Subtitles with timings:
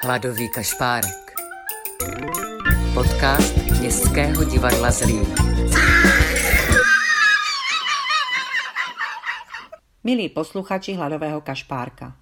[0.00, 1.34] Hladový kašpárek.
[2.94, 5.26] Podcast Městského divadla Zlín.
[10.04, 12.16] Milí posluchači Hladového kašpárka,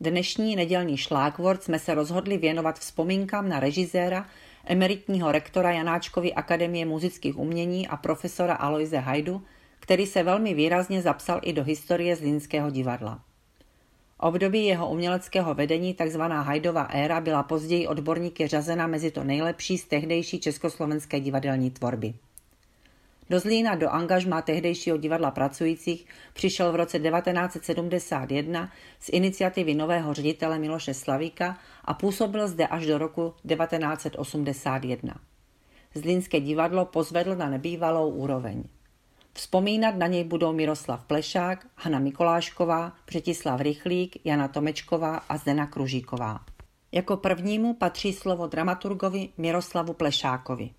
[0.00, 4.26] dnešní nedělní šlákvort jsme se rozhodli věnovat vzpomínkám na režiséra,
[4.64, 9.42] emeritního rektora Janáčkovy akademie muzických umění a profesora Aloise Hajdu,
[9.80, 13.27] který se velmi výrazně zapsal i do historie Zlínského divadla.
[14.20, 19.84] Období jeho uměleckého vedení, takzvaná Hajdová éra, byla později odborníky řazena mezi to nejlepší z
[19.84, 22.14] tehdejší československé divadelní tvorby.
[23.30, 30.58] Do Zlína do angažma tehdejšího divadla pracujících přišel v roce 1971 z iniciativy nového ředitele
[30.58, 35.14] Miloše Slavíka a působil zde až do roku 1981.
[35.94, 38.64] Zlínské divadlo pozvedl na nebývalou úroveň.
[39.38, 46.40] Vzpomínat na něj budou Miroslav Plešák, Hana Mikolášková, Přetislav Rychlík, Jana Tomečková a Zdena Kružíková.
[46.92, 50.70] Jako prvnímu patří slovo dramaturgovi Miroslavu Plešákovi.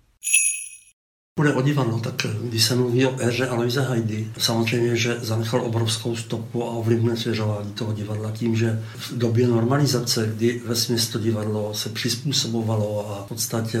[1.38, 6.16] Bude o divadlo, tak když se mluví o éře Aloise Hajdy, samozřejmě, že zanechal obrovskou
[6.16, 10.74] stopu a ovlivnil svěřování toho divadla tím, že v době normalizace, kdy ve
[11.12, 13.80] to divadlo se přizpůsobovalo a v podstatě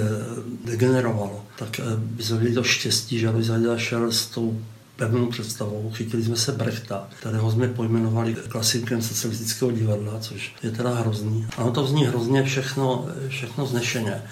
[0.64, 4.60] degenerovalo, tak by jsme měli to štěstí, že Aloise Hajda šel s tou
[5.00, 5.90] pevnou představou.
[5.94, 11.46] Chytili jsme se Brechta, kterého jsme pojmenovali klasikem socialistického divadla, což je teda hrozný.
[11.56, 14.22] Ano, to zní hrozně všechno, všechno znešeně,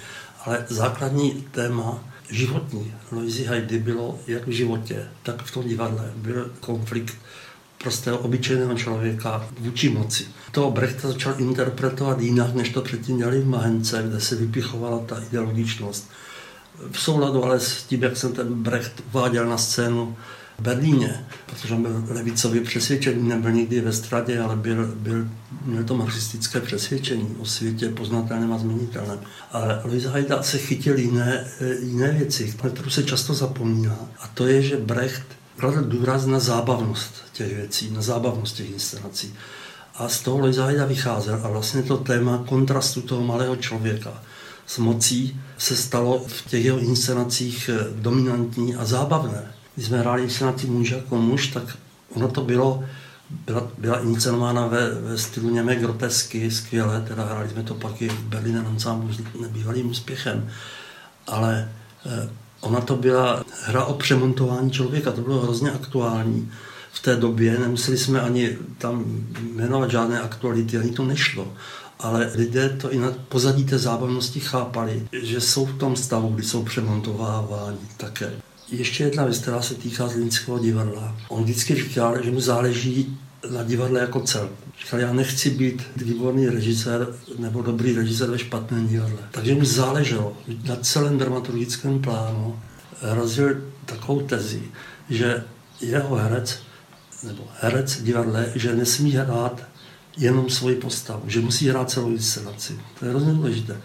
[0.44, 6.12] ale základní téma životní Loisy Heidi bylo jak v životě, tak v tom divadle.
[6.16, 7.16] Byl konflikt
[7.82, 10.26] prostého obyčejného člověka vůči moci.
[10.52, 15.22] To Brechta začal interpretovat jinak, než to předtím dělali v Mahence, kde se vypichovala ta
[15.30, 16.10] ideologičnost.
[16.90, 20.16] V souladu ale s tím, jak jsem ten Brecht váděl na scénu
[20.60, 25.28] Berlíně, protože on byl levicově přesvědčený, nebyl nikdy ve stradě, ale byl, byl,
[25.64, 29.20] měl to marxistické přesvědčení o světě poznatelném a změnitelném.
[29.52, 31.46] Ale Louis Haida se chytil jiné,
[31.82, 33.98] jiné věci, na kterou se často zapomíná.
[34.18, 35.26] A to je, že Brecht
[35.56, 39.34] kladl důraz na zábavnost těch věcí, na zábavnost těch inscenací.
[39.94, 44.22] A z toho Louis Haida vycházel a vlastně to téma kontrastu toho malého člověka
[44.66, 50.28] s mocí se stalo v těch jeho inscenacích dominantní a zábavné když jsme hráli
[50.60, 51.78] ty muž jako muž, tak
[52.14, 52.84] ono to bylo,
[53.46, 58.08] byla, byla inscenována ve, ve stylu němé grotesky, skvěle, teda hráli jsme to pak i
[58.08, 60.50] v Berlíně ansámblu s nebývalým úspěchem,
[61.26, 61.72] ale
[62.06, 62.28] eh,
[62.60, 66.52] ona to byla hra o přemontování člověka, to bylo hrozně aktuální
[66.92, 69.04] v té době, nemuseli jsme ani tam
[69.54, 71.52] jmenovat žádné aktuality, ani to nešlo
[72.00, 76.42] ale lidé to i na pozadí té zábavnosti chápali, že jsou v tom stavu, kdy
[76.42, 78.32] jsou přemontováváni také.
[78.70, 81.16] Ještě jedna věc, která se týká Zlínského divadla.
[81.28, 83.18] On vždycky říkal, že mu záleží
[83.50, 84.56] na divadle jako celku.
[84.80, 87.08] Říkal, já nechci být výborný režisér
[87.38, 89.18] nebo dobrý režisér ve špatném divadle.
[89.30, 92.60] Takže mu záleželo na celém dramaturgickém plánu.
[93.02, 94.62] Rozdělil takovou tezi,
[95.10, 95.44] že
[95.80, 96.58] jeho herec
[97.22, 99.62] nebo herec divadle, že nesmí hrát
[100.16, 102.80] jenom svoji postavu, že musí hrát celou inscenaci.
[102.98, 103.76] To je hrozně důležité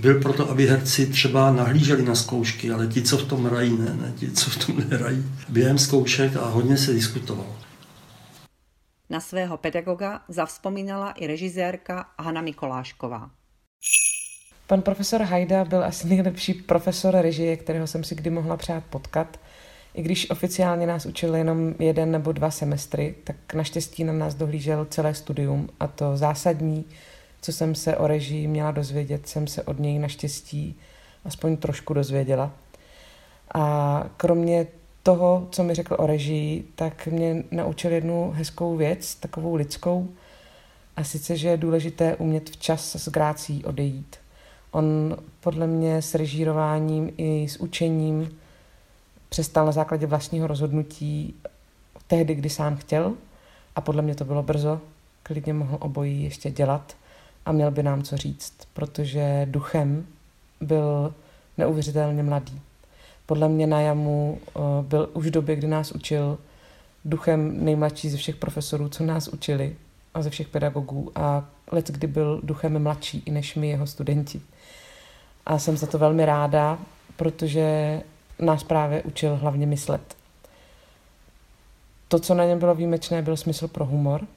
[0.00, 3.94] byl proto, aby herci třeba nahlíželi na zkoušky, ale ti, co v tom hrají, ne,
[3.94, 5.24] ne, ti, co v tom nehrají.
[5.48, 7.56] Během zkoušek a hodně se diskutovalo.
[9.10, 13.30] Na svého pedagoga zavzpomínala i režisérka Hana Mikolášková.
[14.66, 19.40] Pan profesor Hajda byl asi nejlepší profesor režie, kterého jsem si kdy mohla přát potkat.
[19.94, 24.86] I když oficiálně nás učil jenom jeden nebo dva semestry, tak naštěstí na nás dohlížel
[24.90, 26.84] celé studium a to zásadní,
[27.42, 30.76] co jsem se o režii měla dozvědět, jsem se od něj naštěstí
[31.24, 32.50] aspoň trošku dozvěděla.
[33.54, 34.66] A kromě
[35.02, 40.08] toho, co mi řekl o režii, tak mě naučil jednu hezkou věc, takovou lidskou,
[40.96, 44.16] a sice, že je důležité umět včas s grácí odejít.
[44.70, 48.38] On podle mě s režírováním i s učením
[49.28, 51.34] přestal na základě vlastního rozhodnutí
[52.06, 53.14] tehdy, kdy sám chtěl
[53.76, 54.80] a podle mě to bylo brzo,
[55.22, 56.96] klidně mohl obojí ještě dělat
[57.46, 60.06] a měl by nám co říct, protože duchem
[60.60, 61.14] byl
[61.58, 62.60] neuvěřitelně mladý.
[63.26, 66.38] Podle mě na jamu eh, byl už v době, kdy nás učil,
[67.04, 69.76] duchem nejmladší ze všech profesorů, co nás učili
[70.14, 74.40] a ze všech pedagogů a let, kdy byl duchem mladší i než my jeho studenti.
[75.46, 76.78] A jsem za to velmi ráda,
[77.16, 78.00] protože
[78.38, 80.16] nás právě učil hlavně myslet.
[82.08, 84.26] To, co na něm bylo výjimečné, byl smysl pro humor–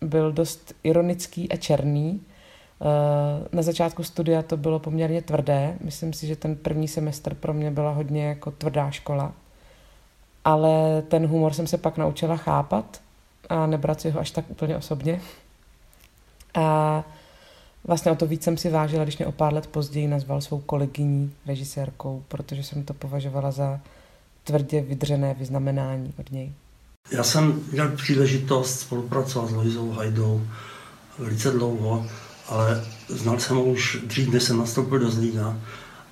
[0.00, 2.20] byl dost ironický a černý.
[2.82, 5.76] Eh, na začátku studia to bylo poměrně tvrdé.
[5.80, 9.32] Myslím si, že ten první semestr pro mě byla hodně jako tvrdá škola.
[10.44, 13.00] Ale ten humor jsem se pak naučila chápat
[13.48, 15.20] a nebrat si ho až tak úplně osobně.
[16.54, 17.04] A
[17.84, 20.60] Vlastně o to víc jsem si vážila, když mě o pár let později nazval svou
[20.60, 23.80] kolegyní režisérkou, protože jsem to považovala za
[24.44, 26.52] tvrdě vydřené vyznamenání od něj.
[27.10, 30.46] Já jsem měl příležitost spolupracovat s Loizou Hajdou
[31.18, 32.06] velice dlouho,
[32.48, 35.58] ale znal jsem ho už dřív, než jsem nastoupil do Zlína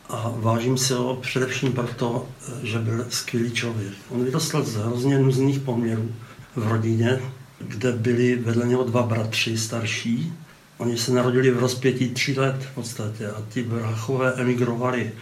[0.09, 2.29] a vážím si ho především proto,
[2.63, 3.93] že byl skvělý člověk.
[4.11, 6.15] On vyrostl z hrozně nuzných poměrů
[6.57, 7.21] v rodině,
[7.59, 10.33] kde byli vedle něho dva bratři starší.
[10.79, 15.13] Oni se narodili v rozpětí tří let v podstatě a ti bráchové emigrovali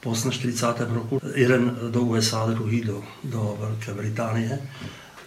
[0.00, 0.94] po 48.
[0.94, 1.20] roku.
[1.34, 4.58] Jeden do USA, druhý do, do Velké Británie.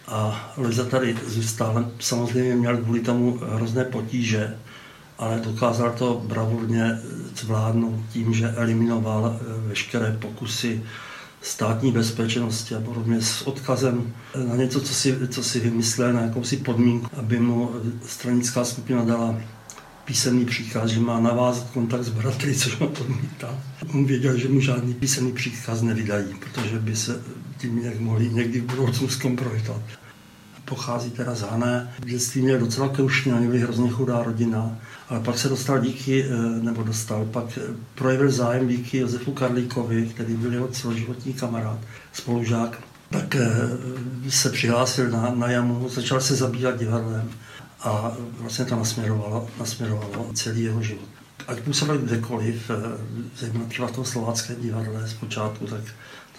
[0.10, 1.92] A Liza tady zůstal.
[2.00, 4.58] Samozřejmě měl kvůli tomu hrozné potíže,
[5.18, 7.00] ale dokázal to bravurně
[7.36, 10.84] zvládnout tím, že eliminoval eh, veškeré pokusy
[11.42, 14.14] státní bezpečnosti a podobně s odkazem
[14.48, 17.72] na něco, co si, co si vymyslel, na jakousi podmínku, aby mu
[18.06, 19.36] stranická skupina dala
[20.10, 23.50] písemný příkaz, že má navázat kontakt s bratry, což on odmítá.
[23.94, 27.22] On věděl, že mu žádný písemný příkaz nevydají, protože by se
[27.58, 29.82] tím nějak mohli někdy v budoucnu zkompromitovat.
[30.66, 31.94] Pochází teda z Hané.
[32.00, 34.78] V dětství měl docela krušný, oni byli hrozně chudá rodina,
[35.10, 37.60] ale pak se dostal díky, eh, nebo dostal, pak
[37.96, 41.80] projevil zájem díky Josefu Karlíkovi, který byl jeho celoživotní kamarád,
[42.14, 43.50] spolužák, tak eh,
[44.30, 47.30] se přihlásil na, na jamu, začal se zabývat divadlem
[47.82, 51.10] a vlastně to nasměrovalo, nasměrovalo celý jeho život.
[51.48, 52.72] Ať působil kdekoliv,
[53.38, 55.82] zejména třeba v tom slováckém divadle zpočátku, tak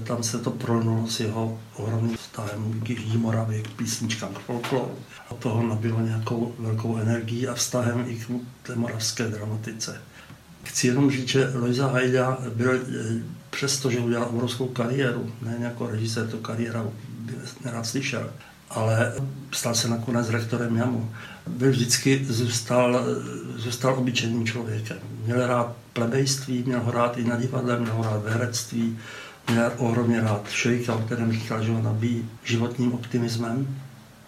[0.05, 4.95] tam se to prolnulo s jeho ohromným vztahem k Jižní Moravě, k písničkám, k folkloru.
[5.31, 8.31] A toho nabilo nějakou velkou energii a vztahem i k
[8.63, 10.01] té moravské dramatice.
[10.65, 15.87] Chci jenom říct, že Lojza Hajda byl, eh, přesto, že udělal obrovskou kariéru, ne jako
[15.87, 16.87] režisér, to kariéra
[17.65, 18.31] nerad slyšel,
[18.71, 19.13] ale
[19.53, 21.11] stal se nakonec rektorem JAMu.
[21.47, 23.05] Byl vždycky, zůstal,
[23.57, 24.99] zůstal obyčejným člověkem.
[25.25, 28.99] Měl rád plebejství, měl ho rád i na divadle, měl ho rád ve herectví,
[29.51, 33.77] měl ohromně rád Šejka, o kterém říkal, že ho nabíjí životním optimismem.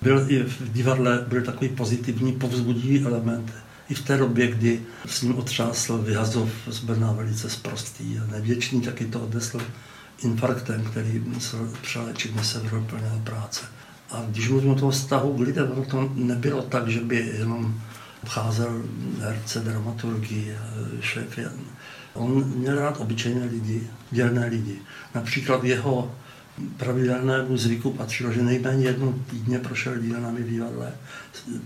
[0.03, 3.53] Byl i v divadle byl takový pozitivní, povzbudivý element.
[3.89, 8.81] I v té době, kdy s ním otřásl Vyhazov z Brna velice zprostý a nevděčný,
[8.81, 9.61] taky to odnesl
[10.25, 13.61] infarktem, který musel přelečit, než se plně práce.
[14.13, 17.75] A když mluvím o toho vztahu k lidem, to nebylo tak, že by jenom
[18.23, 18.83] obcházel
[19.21, 20.57] herce, dramaturgii,
[21.01, 21.39] šéf.
[22.15, 24.79] On měl rád obyčejné lidi, dělné lidi.
[25.15, 26.15] Například jeho
[26.77, 30.93] pravidelnému zvyku patřilo, že nejméně jednou týdně prošel dílnami v divadle,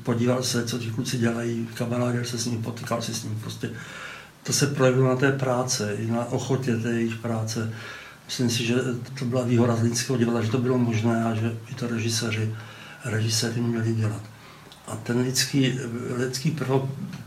[0.03, 3.39] podíval se, co ti kluci dělají, kamarádil se s ním, potýkal se s ním.
[3.41, 3.71] Prostě
[4.43, 7.73] to se projevilo na té práce, i na ochotě té jejich práce.
[8.27, 8.75] Myslím si, že
[9.19, 12.55] to byla výhoda z lidského divadla, že to bylo možné a že i to režiséři,
[13.05, 14.23] režiséři měli dělat.
[14.87, 15.79] A ten lidský,
[16.17, 16.59] lidský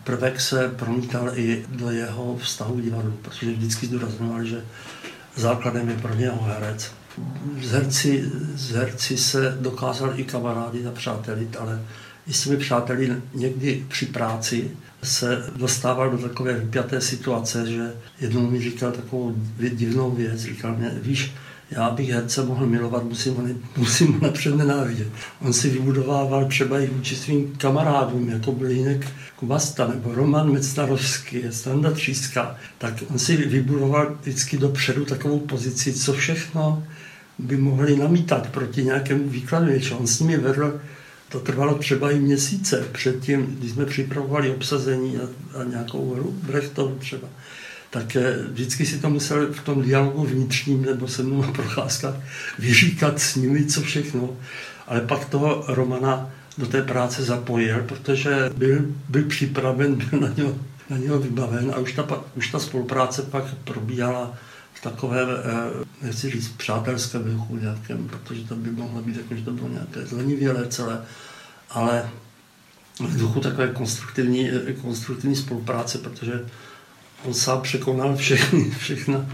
[0.03, 4.65] prvek se promítal i do jeho vztahu k divadlu, protože vždycky zdůrazňoval, že
[5.35, 6.91] základem je pro něho herec.
[7.61, 11.81] Z herci, z herci se dokázal i kamarády a přátelit, ale
[12.27, 14.71] i s těmi přáteli někdy při práci
[15.03, 19.35] se dostával do takové vypjaté situace, že jednou mi říkal takovou
[19.69, 21.31] divnou věc, říkal mě, víš,
[21.71, 25.07] já bych herce mohl milovat, musím ho, ne, musím ho napřed nenávidět.
[25.41, 31.44] On si vybudovával třeba i vůči svým kamarádům, jako byl Jinek Kubasta nebo Roman Mecnarovský,
[31.49, 36.83] Standa Tříska, tak on si vybudoval vždycky dopředu takovou pozici, co všechno
[37.39, 39.99] by mohli namítat proti nějakému výkladu něčeho.
[39.99, 40.79] On s nimi vedl,
[41.30, 46.95] to trvalo třeba i měsíce předtím, když jsme připravovali obsazení a, a nějakou hru Brechtovu
[46.95, 47.28] třeba
[47.90, 52.16] tak eh, vždycky si to musel v tom dialogu vnitřním nebo se mnou na procházkách
[52.59, 54.30] vyříkat s nimi, co všechno.
[54.88, 60.56] Ale pak toho Romana do té práce zapojil, protože byl, byl připraven, byl na něho,
[60.90, 64.38] na něho vybaven a už ta, už ta spolupráce pak probíhala
[64.80, 69.42] v takové, eh, nechci říct, přátelské duchu nějakém, protože to by mohlo být jako, že
[69.42, 71.02] to bylo nějaké zlenivělé celé,
[71.69, 72.09] ale
[73.00, 76.45] v duchu takové konstruktivní, eh, konstruktivní spolupráce, protože
[77.24, 79.26] on sám překonal všechny, všechna,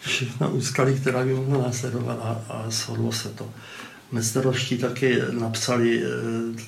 [0.00, 3.50] všechna úskalí, která by mohla následovat a, a shodlo se to.
[4.12, 6.06] Mesteroští taky napsali e,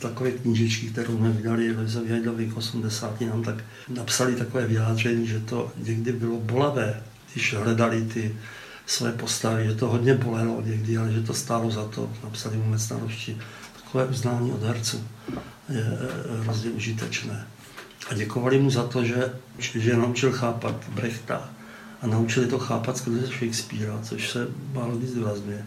[0.00, 3.21] takové knížičky, kterou jsme vydali Lizovi Hajdovi k 80.
[3.21, 7.02] nám tak napsali takové vyjádření, že to někdy bylo bolavé,
[7.36, 8.36] když hledali ty
[8.86, 12.10] své postavy, že to hodně bolelo někdy, ale že to stálo za to.
[12.24, 13.38] Napsali mu mesteroští
[13.84, 15.04] takové uznání od herců
[15.68, 17.46] je e, hrozně užitečné
[18.10, 21.50] a děkovali mu za to, že, že naučil chápat Brechta
[22.02, 25.66] a naučili to chápat skrze Shakespearea, což se málo kdy zdůrazňuje.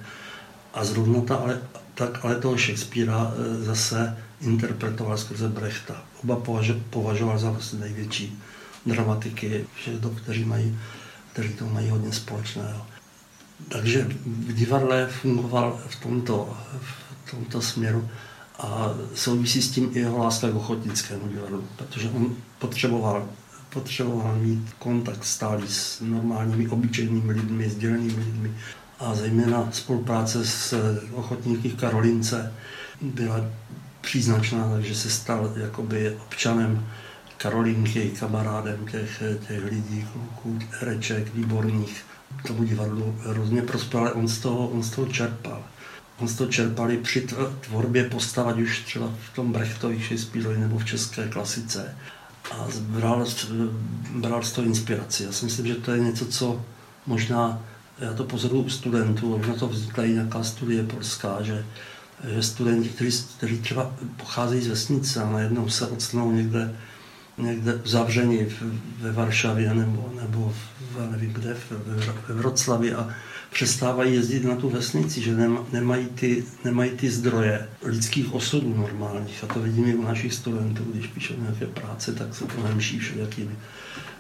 [0.73, 1.61] A zrovna ta, ale,
[1.93, 6.03] tak ale toho Shakespearea e, zase interpretoval skrze Brechta.
[6.23, 6.41] Oba
[6.89, 8.39] považoval za vlastně největší
[8.85, 10.77] dramatiky, všech dob, kteří, mají,
[11.39, 12.85] kteří to mají hodně společného.
[13.69, 16.57] Takže v divadle fungoval v tomto,
[17.25, 18.09] v tomto směru
[18.59, 23.29] a souvisí s tím i jeho láska k ochotnickému divadlu, protože on potřeboval,
[23.69, 28.51] potřeboval mít kontakt stálý s normálními, obyčejnými lidmi, sdělenými lidmi
[28.99, 30.75] a zejména spolupráce s
[31.13, 32.53] ochotníky Karolince
[33.01, 33.45] byla
[34.01, 36.87] příznačná, takže se stal jakoby občanem
[37.41, 42.05] Karolinky, kamarádem těch, těch lidí, kluků, hereček, výborných.
[42.47, 45.63] Tomu divadlu hrozně prospěl, ale on z toho, on z toho čerpal.
[46.19, 47.27] On z toho čerpali při
[47.61, 51.95] tvorbě postav, ať už třeba v tom Brechtovi, Shakespeareovi nebo v české klasice.
[52.51, 53.25] A bral,
[54.15, 55.23] bral z toho inspiraci.
[55.23, 56.65] Já si myslím, že to je něco, co
[57.05, 57.61] možná,
[57.99, 61.65] já to pozoruju u studentů, možná to vznikla i nějaká studie polská, že,
[62.35, 66.75] že studenti, kteří, kteří třeba pocházejí z vesnice a najednou se odstanou někde
[67.41, 68.47] někde zavření
[69.01, 70.53] ve Varšavě nebo, nebo
[70.95, 71.55] v, nevím kde,
[72.27, 73.09] ve Vroclavi a
[73.51, 75.37] přestávají jezdit na tu vesnici, že
[75.71, 79.43] nemají ty, nemají ty zdroje lidských osudů normálních.
[79.43, 82.99] A to vidíme i u našich studentů, když píšou nějaké práce, tak se to nemší
[82.99, 83.55] všelijakými,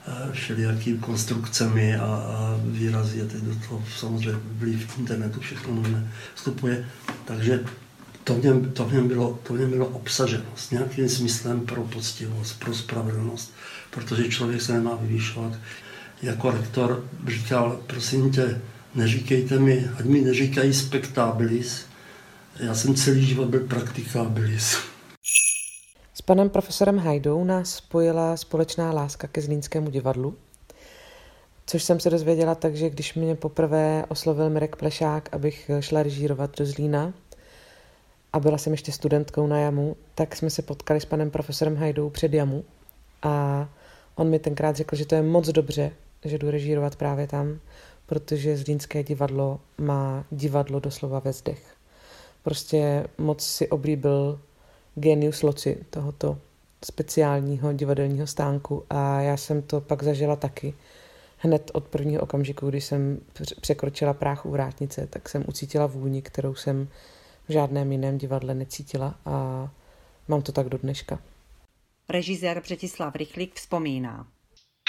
[0.07, 3.21] eh, všelijakými konstrukcemi a, a výrazy.
[3.21, 5.83] A teď do toho samozřejmě vliv internetu všechno
[6.35, 6.85] vstupuje.
[7.25, 7.63] Takže
[8.29, 11.65] to v něm, to v něm, bylo, to v něm bylo obsaženo s nějakým smyslem
[11.65, 13.53] pro poctivost, pro spravedlnost,
[13.91, 15.53] protože člověk se nemá vyvýšovat.
[16.21, 18.61] Jako rektor říkal, prosím tě,
[18.95, 21.85] neříkejte mi, ať mi neříkají spektabilis,
[22.59, 24.77] já jsem celý život byl praktikabilis.
[26.13, 30.35] S panem profesorem Hajdou nás spojila společná láska ke Zlínskému divadlu,
[31.65, 36.57] což jsem se dozvěděla tak, že když mě poprvé oslovil Mirek Plešák, abych šla režírovat
[36.57, 37.13] do Zlína,
[38.33, 42.09] a byla jsem ještě studentkou na jamu, tak jsme se potkali s panem profesorem Hajdou
[42.09, 42.63] před jamu
[43.23, 43.67] a
[44.15, 45.91] on mi tenkrát řekl, že to je moc dobře,
[46.25, 47.59] že jdu režírovat právě tam,
[48.05, 51.75] protože Zlínské divadlo má divadlo doslova ve zdech.
[52.43, 54.39] Prostě moc si oblíbil
[54.95, 56.37] genius loci tohoto
[56.85, 60.73] speciálního divadelního stánku a já jsem to pak zažila taky.
[61.37, 63.19] Hned od prvního okamžiku, kdy jsem
[63.61, 66.87] překročila práh u vrátnice, tak jsem ucítila vůni, kterou jsem
[67.49, 69.31] v žádném jiném divadle necítila a
[70.27, 71.19] mám to tak do dneška.
[72.09, 74.27] Režisér Břetislav Rychlík vzpomíná.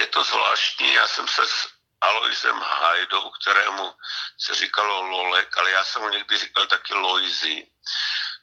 [0.01, 1.69] Je to zvláštní, já jsem se s
[2.01, 3.93] Aloisem Hajdou, kterému
[4.39, 7.67] se říkalo Lolek, ale já jsem mu někdy říkal taky Loizy,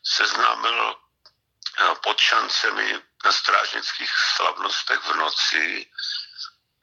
[0.03, 2.93] seznámil eh, pod šancemi
[3.25, 5.91] na strážnických slavnostech v noci,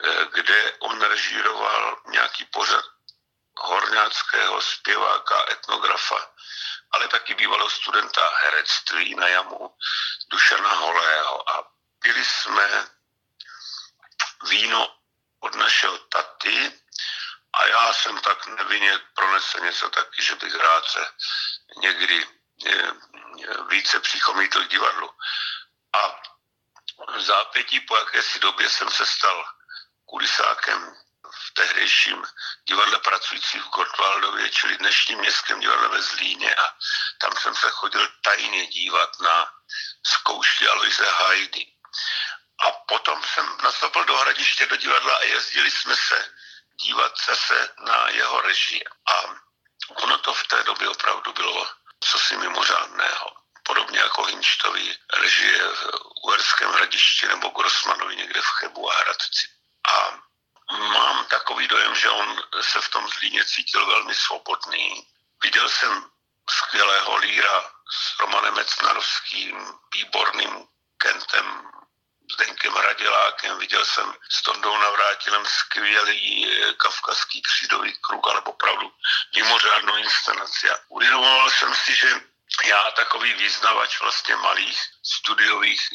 [0.03, 2.85] eh, kde on režíroval nějaký pořad
[3.57, 6.34] horňáckého zpěváka, etnografa
[6.95, 9.75] ale taky bývalého studenta herectví na jamu
[10.29, 11.49] Dušana Holého.
[11.49, 11.67] A
[11.99, 12.87] pili jsme
[14.49, 14.95] víno
[15.39, 16.81] od našeho taty
[17.53, 21.07] a já jsem tak nevinně pronesl něco taky, že bych rád se
[21.77, 22.27] někdy
[22.67, 22.91] eh,
[23.69, 25.09] více přichomítl divadlu.
[25.93, 26.21] A
[27.17, 29.45] v zápětí po jakési době jsem se stal
[30.05, 30.95] kulisákem
[31.31, 32.23] v tehdejším
[32.67, 36.75] divadle pracující v Gottwaldově, čili dnešním městském divadle ve Zlíně a
[37.21, 39.47] tam jsem se chodil tajně dívat na
[40.05, 41.65] zkoušky Aloise Hajdy.
[42.67, 46.33] A potom jsem nastoupil do hradiště do divadla a jezdili jsme se
[46.81, 48.83] dívat zase na jeho režii.
[49.07, 49.23] A
[49.89, 51.67] ono to v té době opravdu bylo
[51.99, 53.31] cosi mimořádného.
[53.63, 55.91] Podobně jako Hinštovi režie v
[56.23, 59.47] Uherském hradišti nebo Grossmanovi někde v Chebu a Hradci.
[59.87, 60.24] A
[60.71, 65.07] mám takový dojem, že on se v tom Zlíně cítil velmi svobodný.
[65.43, 66.09] Viděl jsem
[66.49, 70.67] skvělého líra s Romanem Mecnarovským, výborným
[70.97, 71.61] Kentem,
[72.33, 78.91] Zdenkem Hradělákem, viděl jsem s Tondou Navrátilem skvělý eh, kavkazský křídový kruh, ale opravdu
[79.35, 80.67] mimořádnou inscenaci.
[80.87, 82.21] Uvědomoval jsem si, že
[82.63, 85.89] já takový význavač vlastně malých studiových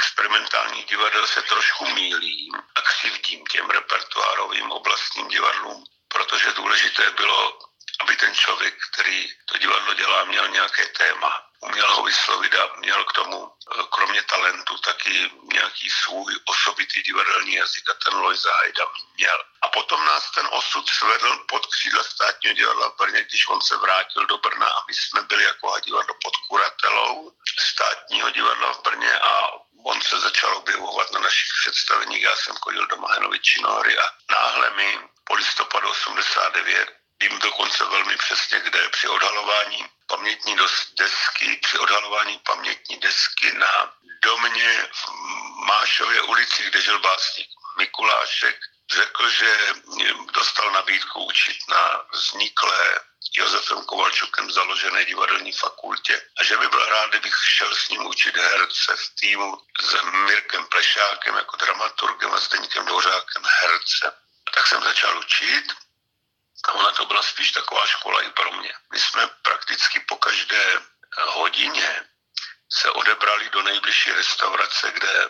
[0.00, 7.58] experimentálních divadel se trošku mílím a křivdím těm repertoárovým oblastním divadlům, protože důležité bylo,
[8.00, 13.04] aby ten člověk, který to divadlo dělá, měl nějaké téma, uměl ho vyslovit a měl
[13.04, 18.84] k tomu, eh, kromě talentu, taky nějaký svůj osobitý divadelní jazyk a ten Lojza Hajda
[19.16, 19.44] měl.
[19.62, 23.76] A potom nás ten osud svedl pod křídla státního divadla v Brně, když on se
[23.76, 29.18] vrátil do Brna a my jsme byli jako divadlo pod kuratelou státního divadla v Brně
[29.18, 29.50] a
[29.84, 32.22] on se začal objevovat na našich představeních.
[32.22, 38.16] Já jsem chodil do Mahenovi Činory a náhle mi po listopadu 89 vím dokonce velmi
[38.16, 40.56] přesně, kde při odhalování pamětní
[40.98, 45.08] desky, při odhalování pamětní desky na domě v
[45.66, 47.48] Mášově ulici, kde žil básník
[47.78, 48.56] Mikulášek
[48.92, 49.74] řekl, že
[50.34, 53.00] dostal nabídku učit na vzniklé
[53.36, 58.36] Josefem Kovalčukem založené divadelní fakultě a že by byl rád, kdybych šel s ním učit
[58.36, 64.12] herce v týmu s Mirkem Plešákem jako dramaturgem a Zdeňkem Dvořákem herce.
[64.54, 65.64] Tak jsem začal učit
[66.64, 68.72] a ona to byla spíš taková škola i pro mě.
[68.92, 70.82] My jsme prakticky po každé
[71.20, 72.04] hodině
[72.68, 75.28] se odebrali do nejbližší restaurace, kde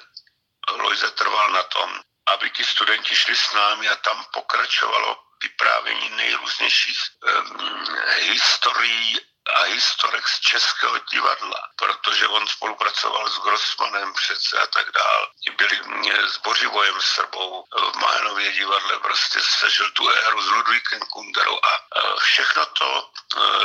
[0.70, 6.98] Lojze trval na tom, aby ti studenti šli s námi a tam pokračovalo vyprávění nejrůznějších
[7.22, 7.86] um,
[8.18, 9.18] historií
[9.60, 15.28] a historek z českého divadla, protože on spolupracoval s Grossmanem přece a tak dál.
[15.56, 15.80] Byli
[16.28, 21.72] s Bořivojem Srbou v Mahenově divadle, prostě sežil tu éru s Ludvíkem Kunderou a
[22.18, 23.10] všechno to,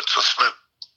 [0.05, 0.51] co jsme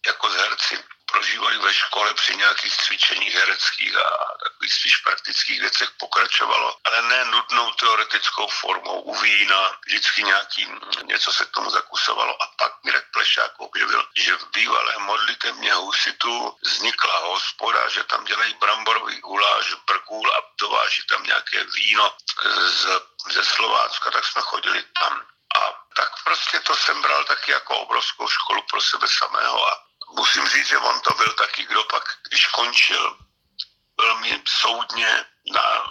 [0.08, 4.08] jako herci prožívali ve škole při nějakých cvičeních hereckých a
[4.44, 10.68] takových spíš praktických věcech pokračovalo, ale ne nudnou teoretickou formou u vína, vždycky nějaký,
[11.04, 16.56] něco se k tomu zakusovalo a pak Mirek Plešák objevil, že v bývalé modlitevně Husitu
[16.62, 22.16] vznikla hospoda, že tam dělají bramborový guláš, brkůl a dováží tam nějaké víno
[22.66, 22.86] z,
[23.32, 25.22] ze Slovácka, tak jsme chodili tam.
[25.56, 25.60] A
[25.96, 30.66] tak prostě to jsem bral taky jako obrovskou školu pro sebe samého a musím říct,
[30.66, 33.18] že on to byl taky, kdo pak, když končil
[34.00, 35.84] velmi soudně na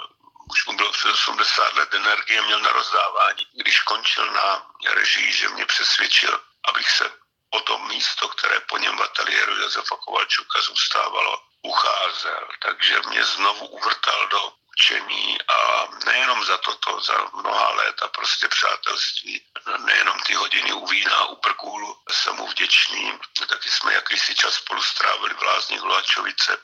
[0.49, 3.47] už mu bylo přes 80 let energie, měl na rozdávání.
[3.53, 7.11] Když končil na režii, že mě přesvědčil, abych se
[7.49, 12.47] o to místo, které po něm v ateliéru Josefa Kovalčuka zůstávalo, ucházel.
[12.59, 18.47] Takže mě znovu uvrtal do učení a nejenom za toto, za mnoha let a prostě
[18.47, 19.41] přátelství,
[19.77, 24.81] nejenom ty hodiny u vína, u Brkůlu, jsem mu vděčný, taky jsme jakýsi čas spolu
[24.81, 26.57] strávili v Lázních Hluačovice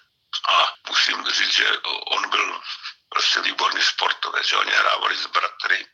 [0.49, 2.61] a musím říct, že on byl
[3.09, 5.87] prostě výborný sportovec, že oni hrávali s bratry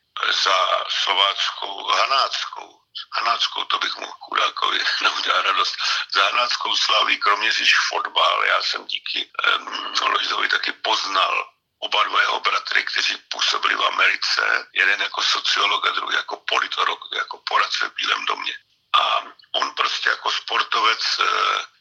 [0.44, 2.80] za slováckou Hanáckou.
[3.12, 5.76] Hanáckou to bych mu chudákovi neudělal radost.
[6.12, 7.52] Za Hanáckou slaví kromě
[7.90, 8.44] fotbal.
[8.44, 14.68] Já jsem díky um, Lojzovi taky poznal oba dva jeho bratry, kteří působili v Americe,
[14.74, 18.54] jeden jako sociolog a druhý jako politolog, jako poradce v Bílém domě.
[19.02, 21.02] A on prostě jako sportovec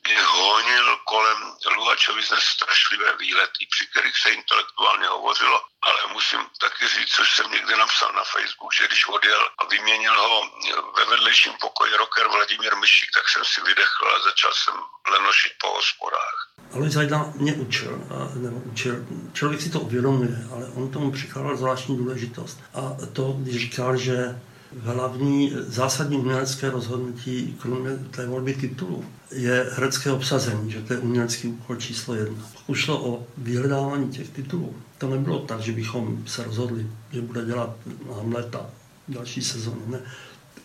[0.07, 1.39] mě eh, honil kolem
[1.77, 7.77] Luhačovice strašlivé výlety, při kterých se intelektuálně hovořilo, ale musím taky říct, což jsem někde
[7.77, 10.51] napsal na Facebook, že když odjel a vyměnil ho
[10.97, 14.75] ve vedlejším pokoji rocker Vladimír Myšík, tak jsem si vydechl a začal jsem
[15.11, 16.39] lenošit po hospodách.
[16.75, 17.93] Ale Zajda mě učil,
[18.35, 18.95] nebo učil,
[19.39, 22.59] člověk si to uvědomuje, ale on tomu přikládal zvláštní důležitost.
[22.75, 24.39] A to, když říkal, že
[24.81, 31.49] hlavní zásadní umělecké rozhodnutí, kromě té volby titulů, je herecké obsazení, že to je umělecký
[31.49, 32.45] úkol číslo jedna.
[32.53, 37.45] Pokud šlo o vyhledávání těch titulů, to nebylo tak, že bychom se rozhodli, že bude
[37.45, 37.77] dělat
[38.17, 38.67] Hamleta
[39.09, 39.81] další sezóny.
[39.87, 39.99] Ne.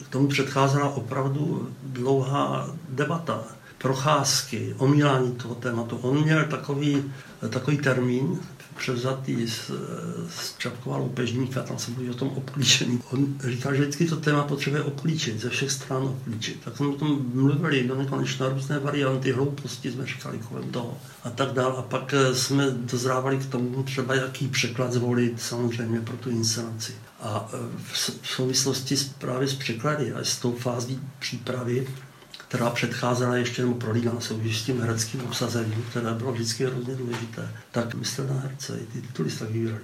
[0.05, 3.43] K tomu předcházela opravdu dlouhá debata
[3.83, 5.97] procházky, omílání toho tématu.
[6.01, 7.03] On měl takový,
[7.49, 8.39] takový termín,
[8.77, 9.71] převzatý z,
[10.29, 12.99] z Čapkova loupežníka, tam se mluví o tom obklíčení.
[13.11, 16.61] On říkal, že vždycky to téma potřebuje obklíčit, ze všech stran obklíčit.
[16.63, 21.29] Tak jsme o tom mluvili do nekonečna různé varianty, hlouposti jsme říkali kolem toho a
[21.29, 21.75] tak dál.
[21.77, 26.93] A pak eh, jsme dozrávali k tomu třeba, jaký překlad zvolit samozřejmě pro tu inscenaci.
[27.21, 27.57] A eh,
[28.21, 31.87] v souvislosti právě s překlady a s tou fází přípravy
[32.53, 37.49] která předcházela ještě prolínala se už s tím hereckým obsazením, které bylo vždycky hrozně důležité,
[37.71, 37.95] tak
[38.29, 39.81] na herce, i ty tituly se tak vybírali.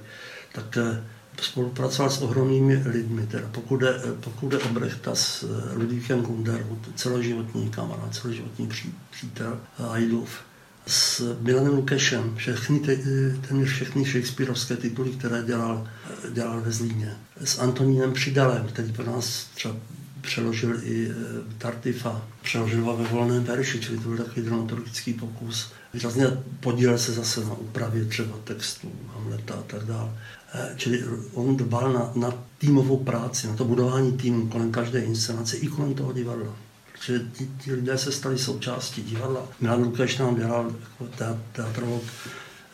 [0.52, 1.04] Tak eh,
[1.42, 3.28] spolupracoval s ohromnými lidmi.
[3.28, 8.68] Teda pokud, jde, eh, pokud jde o Brechta s eh, Ludvíkem Kunderou, celoživotní kamarád, celoživotní
[8.68, 10.30] pří, přítel Hajdův,
[10.88, 12.80] s Milanem Lukešem, všechny,
[13.48, 15.88] téměř všechny Shakespeareovské tituly, které dělal,
[16.30, 17.18] dělal ve Zlíně.
[17.44, 19.76] S Antonínem Přidalem, který pro nás třeba
[20.22, 21.14] přeložil i e,
[21.58, 25.72] Tartifa, přeložil ve volném verši, čili to byl takový dramaturgický pokus.
[25.94, 26.28] Výrazně
[26.60, 30.12] podílel se zase na úpravě třeba textu Hamleta a tak dále.
[30.54, 31.04] E, čili
[31.34, 35.94] on dbal na, na týmovou práci, na to budování týmu kolem každé inscenace i kolem
[35.94, 36.56] toho divadla.
[36.92, 39.48] Protože ti, ti lidé se stali součástí divadla.
[39.62, 41.14] Milan Lukeš nám dělal jako
[41.52, 42.04] teatrolog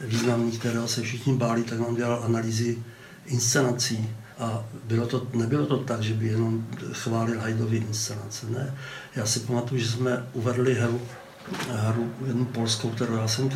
[0.02, 2.78] významný, kterého se všichni báli, tak nám dělal analýzy
[3.26, 8.46] inscenací a bylo to, nebylo to tak, že by jenom chválil Hajdový inscenace.
[8.50, 8.78] Ne.
[9.16, 11.02] Já si pamatuju, že jsme uvedli hru,
[11.70, 13.50] hru jednu polskou, kterou já jsem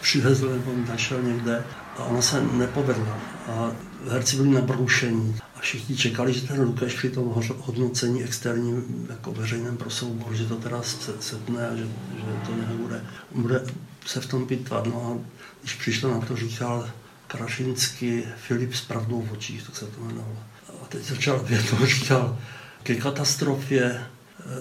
[0.00, 1.64] přivezl nebo našel někde
[1.98, 3.18] a ona se nepovedla.
[3.48, 3.72] A
[4.08, 9.76] herci byli nabroušení a všichni čekali, že ten Lukáš při tom hodnocení externím jako veřejném
[9.76, 10.82] prosouboru, že to teda
[11.20, 11.84] setne a že,
[12.16, 13.64] že to nějak bude, bude
[14.06, 14.86] se v tom pitvat.
[14.86, 15.28] No a
[15.60, 16.88] když přišlo na to, říkal,
[17.32, 20.36] Krašinsky Filip s pravdou v očích, tak se to jmenovalo.
[20.82, 22.38] A teď začal větu, říkal,
[22.82, 24.02] ke katastrofě eh,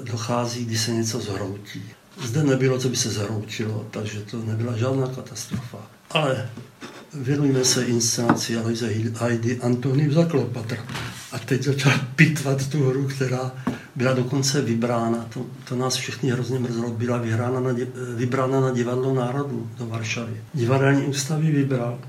[0.04, 1.84] dochází, když se něco zhroutí.
[2.24, 5.78] Zde nebylo, co by se zhroutilo, takže to nebyla žádná katastrofa.
[6.12, 6.50] Ale
[7.14, 8.88] věnujeme se inscenaci Aloise
[9.20, 10.78] Heidi Antony Zaklopatr.
[11.32, 13.52] A teď začal pitvat tu hru, která
[13.96, 17.18] byla dokonce vybrána, to, to nás všechny hrozně mrzelo, byla
[17.60, 17.76] na,
[18.16, 20.42] vybrána na divadlo národů do Varšavy.
[20.54, 22.00] Divadelní ústavy vybral.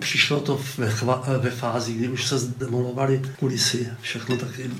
[0.00, 4.70] Přišlo to ve, chva, ve fázi, kdy už se zdemolovaly kulisy, všechno taky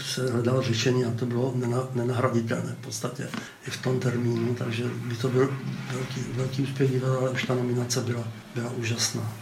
[0.00, 1.52] se hledalo řešení a to bylo
[1.94, 3.30] nenahraditelné v podstatě
[3.66, 5.58] i v tom termínu, takže by to byl
[5.92, 9.32] velký, velký úspěch divadla, ale už ta nominace byla, byla úžasná.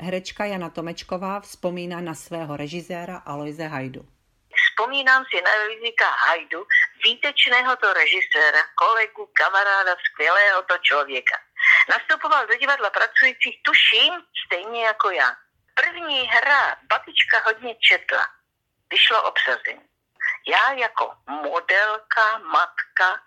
[0.00, 4.06] Herečka Jana Tomečková vzpomíná na svého režiséra Aloise Hajdu
[4.74, 6.66] vzpomínám si na Rizika Hajdu,
[7.04, 11.36] výtečného to režiséra, kolegu, kamaráda, skvělého to člověka.
[11.88, 14.12] Nastupoval do divadla pracujících, tuším,
[14.46, 15.36] stejně jako já.
[15.74, 18.28] První hra Babička hodně četla.
[18.90, 19.88] Vyšlo obsazení.
[20.46, 23.20] Já jako modelka, matka,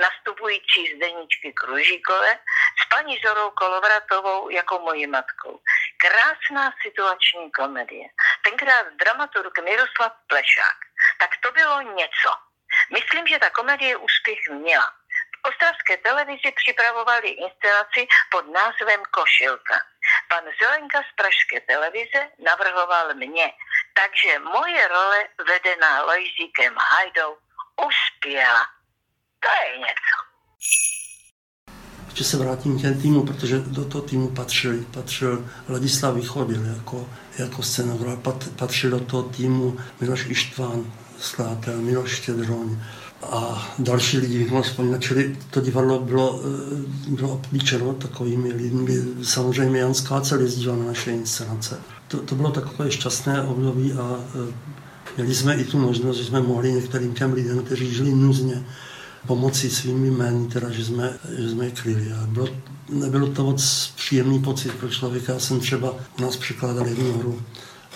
[0.00, 2.38] nastupující z Deníčky Kružíkové
[2.82, 5.60] s paní Zorou Kolovratovou jako mojí matkou.
[5.96, 8.08] Krásná situační komedie.
[8.44, 10.78] Tenkrát dramaturg Miroslav Plešák.
[11.18, 12.30] Tak to bylo něco.
[12.92, 14.92] Myslím, že ta komedie úspěch měla.
[15.50, 18.02] Ostravské televizi připravovali inscenaci
[18.32, 19.76] pod názvem Košilka.
[20.30, 23.46] Pan Zelenka z pražské televize navrhoval mě,
[24.00, 27.32] takže moje role vedená Lojzíkem Hajdou
[27.88, 28.64] uspěla.
[29.44, 30.14] To je něco.
[32.06, 37.08] Ještě se vrátím k těm týmu, protože do toho týmu patřil, patřil Ladislav Vychodil jako,
[37.38, 42.68] jako scenograf, pat, patřil do toho týmu Miloš Ištván, skladatel, Miloš Štědroň
[43.30, 49.02] a další lidi, bych mohl vzpomínat, čili to divadlo bylo, eh, bylo obklíčeno takovými lidmi.
[49.22, 51.80] Samozřejmě Jan Skácel jezdíval na naše inscenace.
[52.08, 54.54] To, to bylo takové šťastné období a eh,
[55.16, 58.64] měli jsme i tu možnost, že jsme mohli některým těm lidem, kteří žili nuzně,
[59.26, 62.12] pomoci svými jmény, teda, že jsme, že jsme je kryli.
[62.12, 62.48] A bylo,
[62.88, 65.32] nebylo to moc příjemný pocit pro člověka.
[65.32, 67.42] Já jsem třeba u nás překládal jednu hru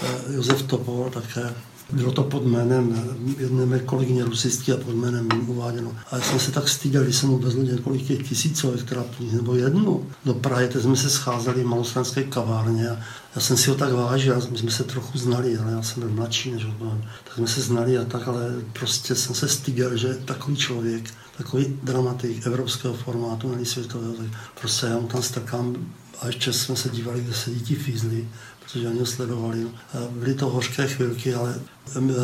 [0.02, 1.54] eh, Josef Topol, také
[1.92, 5.92] bylo to pod jménem jedné mé kolegyně rusistky a pod jménem uváděno.
[6.10, 10.06] A já jsem se tak styděl, když jsem uvezl několik těch tisícovek trapných, nebo jednu
[10.24, 12.96] do Prahy, teď jsme se scházeli v malostranské kavárně a
[13.34, 16.10] já jsem si ho tak vážil, my jsme se trochu znali, ale já jsem byl
[16.10, 20.14] mladší než on, tak jsme se znali a tak, ale prostě jsem se styděl, že
[20.14, 24.26] takový člověk, takový dramatik evropského formátu, není světového, tak
[24.60, 25.76] prostě já mu tam strkám
[26.20, 28.28] a ještě jsme se dívali, kde se děti fízly
[28.72, 29.66] protože oni sledovali.
[30.10, 31.54] Byly to hořké chvilky, ale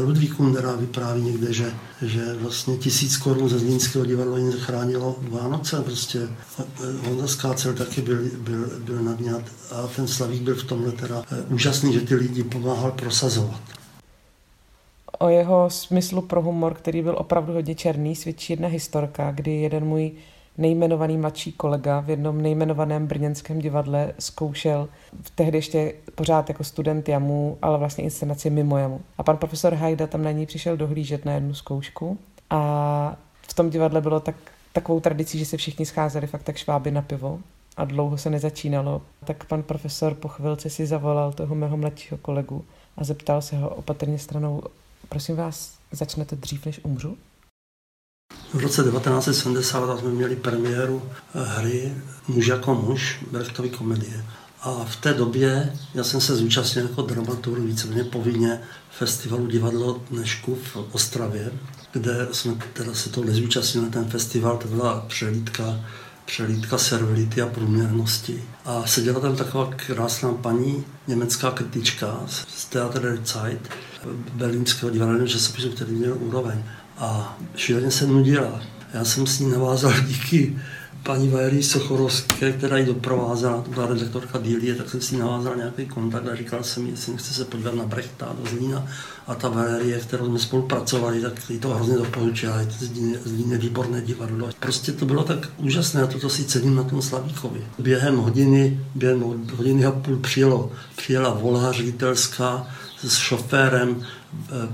[0.01, 5.83] Ludvík Kundera vypráví někde, že, že vlastně tisíc korun ze Zlínského divadla jim zachránilo Vánoce.
[5.83, 6.29] Prostě
[7.05, 11.43] Honza Skácel taky byl, byl, byl nadňat a ten Slavík byl v tomhle teda eh,
[11.49, 13.61] úžasný, že ty lidi pomáhal prosazovat.
[15.19, 19.85] O jeho smyslu pro humor, který byl opravdu hodně černý, svědčí jedna historka, kdy jeden
[19.85, 20.13] můj
[20.59, 24.89] nejmenovaný mladší kolega v jednom nejmenovaném brněnském divadle zkoušel
[25.23, 29.01] v tehdy ještě pořád jako student jamu, ale vlastně inscenaci mimo jamu.
[29.19, 32.19] A pan profesor Hajda tam na ní přišel dohlížet na jednu zkoušku
[32.51, 34.37] a v tom divadle bylo tak,
[34.73, 37.41] takovou tradicí, že se všichni scházeli fakt tak šváby na pivo
[37.77, 39.03] a dlouho se nezačínalo.
[39.25, 42.65] Tak pan profesor po chvilce si zavolal toho mého mladšího kolegu
[42.97, 44.63] a zeptal se ho opatrně stranou,
[45.09, 47.17] prosím vás, začnete dřív, než umřu?
[48.55, 51.03] V roce 1970 jsme měli premiéru
[51.35, 51.93] eh, hry
[52.29, 54.25] Muž jako muž, Brechtovy komedie.
[54.61, 60.55] A v té době já jsem se zúčastnil jako dramaturg víceméně povinně festivalu Divadlo Dnešku
[60.55, 61.53] v Ostravě,
[61.93, 65.81] kde jsme teda se to nezúčastnili ten festival, to byla přelídka
[66.25, 68.45] přelídka servility a průměrnosti.
[68.65, 73.69] A seděla tam taková krásná paní, německá kritička z Theater Zeit,
[74.35, 76.63] berlínského divadelního časopisu, který měl úroveň
[76.99, 78.61] a šíleně se nudila.
[78.95, 80.57] Já jsem s ní navázal díky
[81.05, 85.57] paní Valerii Sochorovské, která ji doprovázela, to byla redaktorka Dílie, tak jsem s ní navázal
[85.57, 88.87] nějaký kontakt a říkal jsem jestli nechce se podívat na Brechta do Zlína.
[89.27, 92.73] A ta Valerie, kterou jsme spolupracovali, tak jí to hrozně doporučila, je to
[93.25, 94.49] Zlín je výborné divadlo.
[94.61, 97.61] Prostě to bylo tak úžasné a toto si cením na tom Slavíkovi.
[97.79, 99.21] Během hodiny, během
[99.57, 102.67] hodiny a půl přijelo, přijela volha ředitelská
[103.05, 104.03] s šoférem,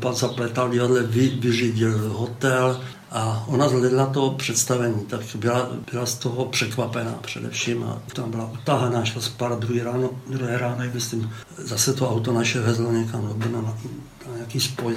[0.01, 6.15] pan zapletal divadle, vy, vyřídil hotel, a ona zhledla to představení, tak byla, byla z
[6.15, 11.93] toho překvapená především a tam byla utahaná, šla spát druhý ráno, druhé ráno, myslím, zase
[11.93, 13.79] to auto naše vezlo někam do Brna na,
[14.29, 14.95] na nějaký spoj.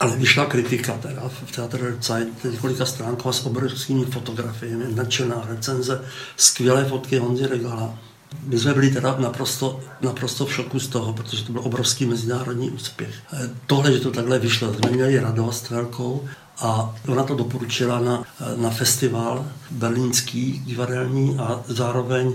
[0.00, 6.04] Ale vyšla kritika teda v Theater Zeit, několika stránková s obrovskými fotografiemi, nadšená recenze,
[6.36, 7.98] skvělé fotky Honzi Regala.
[8.42, 12.70] My jsme byli teda naprosto, naprosto v šoku z toho, protože to byl obrovský mezinárodní
[12.70, 13.14] úspěch.
[13.32, 16.24] Eh, tohle, že to takhle vyšlo, jsme měli radost velkou
[16.58, 18.22] a ona to doporučila na,
[18.56, 22.34] na festival berlínský divadelní a zároveň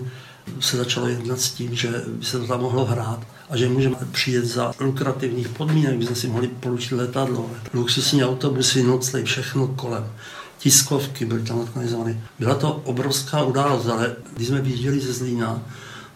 [0.59, 3.95] se začalo jednat s tím, že by se to tam mohlo hrát a že můžeme
[4.11, 10.11] přijet za lukrativních podmínek, by jsme si mohli polučit letadlo, luxusní autobusy, noclej, všechno kolem
[10.57, 12.21] tiskovky byly tam organizovány.
[12.39, 15.61] Byla to obrovská událost, ale když jsme vyjížděli ze Zlína,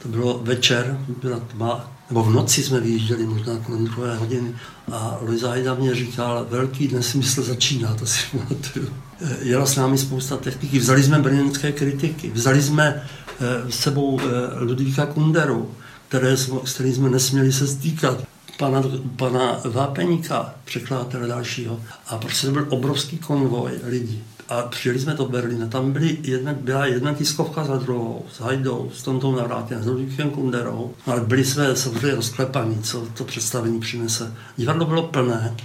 [0.06, 4.56] to bylo večer, byla tma, nebo v noci jsme vyjížděli, možná kolem druhé hodiny.
[4.92, 8.90] A Luisa Hajda mě říkal, velký dnes smysl začíná, to si pamatuju.
[9.22, 13.04] Eh, jela s námi spousta techniky, vzali jsme brněnské kritiky, vzali jsme
[13.40, 15.72] eh, s sebou eh, Ludvíka Kunderu,
[16.08, 18.24] které, s kterým jsme nesměli se stýkat
[18.58, 18.84] pana,
[19.16, 21.82] pana Vápeníka, překladatele dalšího.
[22.08, 24.24] A prostě to byl obrovský konvoj lidí.
[24.50, 28.92] A přijeli jsme do Berlína, tam byly jedna, byla jedna tiskovka za druhou, s Hajdou,
[28.96, 34.34] s Tontou Navrátem, s Ludvíkem Kunderou, ale byli jsme samozřejmě rozklepaní, co to představení přinese.
[34.58, 35.56] Divadlo bylo plné,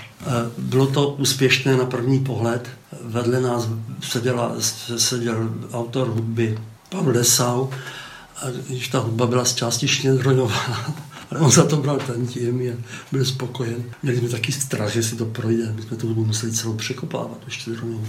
[0.59, 2.69] bylo to úspěšné na první pohled,
[3.03, 3.69] vedle nás
[4.03, 4.53] seděla,
[4.97, 7.69] seděl autor hudby Pavel Desau,
[8.69, 9.89] když ta hudba byla z části
[11.31, 12.77] ale on za to bral ten tím a
[13.13, 13.85] byl spokojen.
[14.03, 15.73] Měli jsme taky strach, že si to projde.
[15.73, 18.01] My jsme to museli celou překopávat, ještě druhou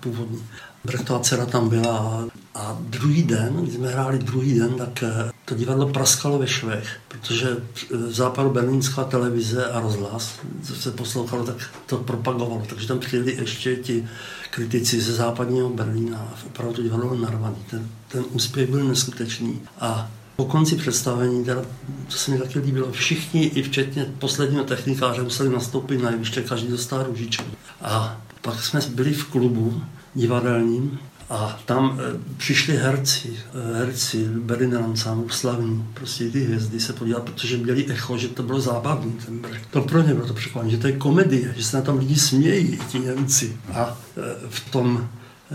[0.00, 0.42] původní.
[0.84, 5.54] Brechtová dcera tam byla a druhý den, když jsme hráli druhý den, tak eh, to
[5.54, 11.56] divadlo praskalo ve švech, protože eh, západu berlínská televize a rozhlas, co se poslouchalo, tak
[11.86, 12.62] to propagovalo.
[12.68, 14.08] Takže tam přijeli ještě ti
[14.50, 17.56] kritici ze západního Berlína a opravdu divadlo narvaný.
[17.70, 21.62] Ten, ten úspěch byl neskutečný a po konci představení, teda,
[22.08, 26.68] to se mi taky líbilo, všichni, i včetně posledního technikáře, museli nastoupit na jeviště, každý
[26.68, 27.44] dostal růžičku.
[27.82, 29.82] A pak jsme byli v klubu
[30.14, 30.98] divadelním
[31.30, 37.22] a tam e, přišli herci, e, herci Berliner Ensemble slavní, prostě ty hvězdy se podívat,
[37.22, 39.62] protože měli echo, že to bylo zábavný ten brek.
[39.70, 42.16] To pro ně bylo to překvapení, že to je komedie, že se na tom lidi
[42.16, 43.56] smějí, ti Němci.
[43.72, 45.08] A e, v tom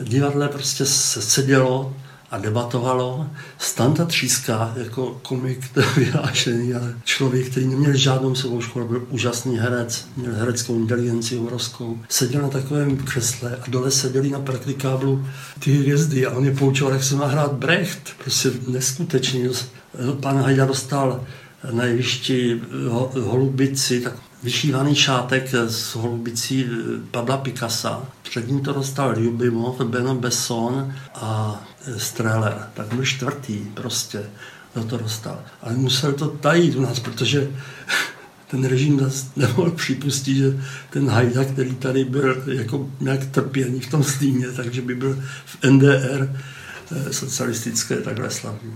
[0.04, 1.94] divadle prostě se sedělo
[2.32, 3.28] a debatovalo.
[3.58, 10.08] Standa Tříská jako komik vyhlášený, ale člověk, který neměl žádnou svou školu, byl úžasný herec,
[10.18, 12.00] měl hereckou inteligenci obrovskou.
[12.10, 15.26] Seděl na takovém křesle a dole seděli na praktikáblu
[15.60, 18.10] ty hvězdy a on je poučoval, jak se má hrát Brecht.
[18.18, 19.50] Prostě neskutečný.
[20.22, 21.24] Pan Hajda dostal
[21.72, 22.62] na jevišti
[23.22, 26.66] holubici, tak vyšívaný šátek z holubicí
[27.12, 28.06] Pabla Picasa.
[28.24, 31.62] Před ním to dostal Ljubimov, Beno Besson a
[31.98, 32.68] Streller.
[32.74, 34.24] Tak byl čtvrtý prostě,
[34.74, 35.40] kdo to dostal.
[35.62, 37.48] Ale musel to tajit u nás, protože
[38.48, 44.04] ten režim nemohl připustit, že ten Hajda, který tady byl jako nějak trpěný v tom
[44.04, 46.40] stýně, takže by byl v NDR
[46.92, 48.74] eh, socialistické takhle slavný.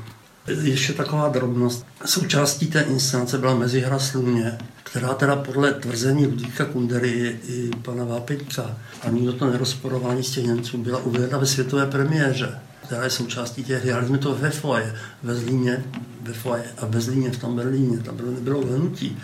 [0.48, 1.86] Ještě taková drobnost.
[2.06, 8.78] Součástí té inscenace byla mezihra Sluně, která teda podle tvrzení Ludvíka Kundery i pana Vápeňka
[9.02, 13.64] a nikdo to nerozporování z těch Němců byla uvedena ve světové premiéře která je součástí
[13.64, 14.08] těch hry.
[14.08, 15.84] jsme to ve foje, ve Zlíně,
[16.22, 17.98] ve foje a ve Zlíně v tom Berlíně.
[17.98, 19.18] Tam bylo, nebylo venutí.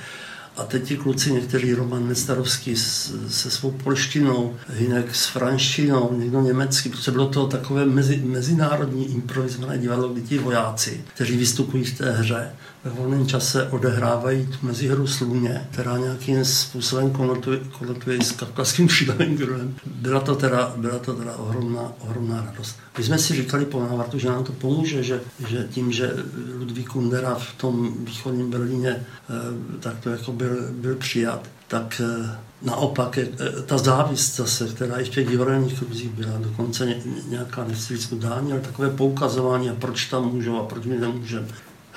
[0.57, 6.89] A teď ti kluci, někteří Roman Nestarovský se svou polštinou, jinak s franštinou, někdo německý,
[6.89, 12.11] protože bylo to takové mezi, mezinárodní improvizované divadlo, kdy ti vojáci, kteří vystupují v té
[12.11, 12.51] hře,
[12.85, 18.87] ve volném čase odehrávají tu mezihru sluně, která nějakým způsobem konotuje, konotuje s kavkazským
[19.37, 19.75] grulem.
[19.85, 22.75] Byla to teda, byla to teda ohromná, ohromná radost.
[22.97, 26.13] My jsme si říkali po návratu, že nám to pomůže, že, že tím, že
[26.59, 32.37] Ludvík Kundera v tom východním Berlíně eh, tak to jako byl, byl přijat, tak eh,
[32.61, 36.95] naopak je, eh, ta závist zase, která ještě v divadelních kruzích byla, dokonce
[37.29, 41.47] nějaká nechci dání, ale takové poukazování, a proč tam můžou a proč my nemůžeme.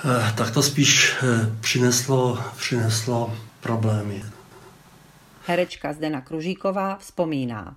[0.05, 4.23] Eh, tak to spíš eh, přineslo, přineslo problémy.
[5.47, 7.77] Herečka Zdena Kružíková vzpomíná.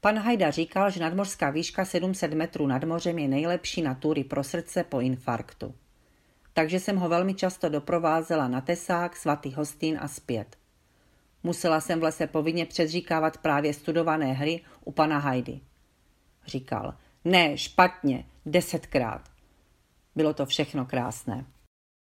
[0.00, 4.44] Pan Hajda říkal, že nadmořská výška 700 metrů nad mořem je nejlepší na tury pro
[4.44, 5.74] srdce po infarktu.
[6.52, 10.56] Takže jsem ho velmi často doprovázela na Tesák, svatý Hostín a zpět.
[11.42, 15.60] Musela jsem v lese povinně předříkávat právě studované hry u pana Hajdy.
[16.46, 16.94] Říkal,
[17.24, 19.33] ne, špatně, desetkrát.
[20.16, 21.44] Bylo to všechno krásné.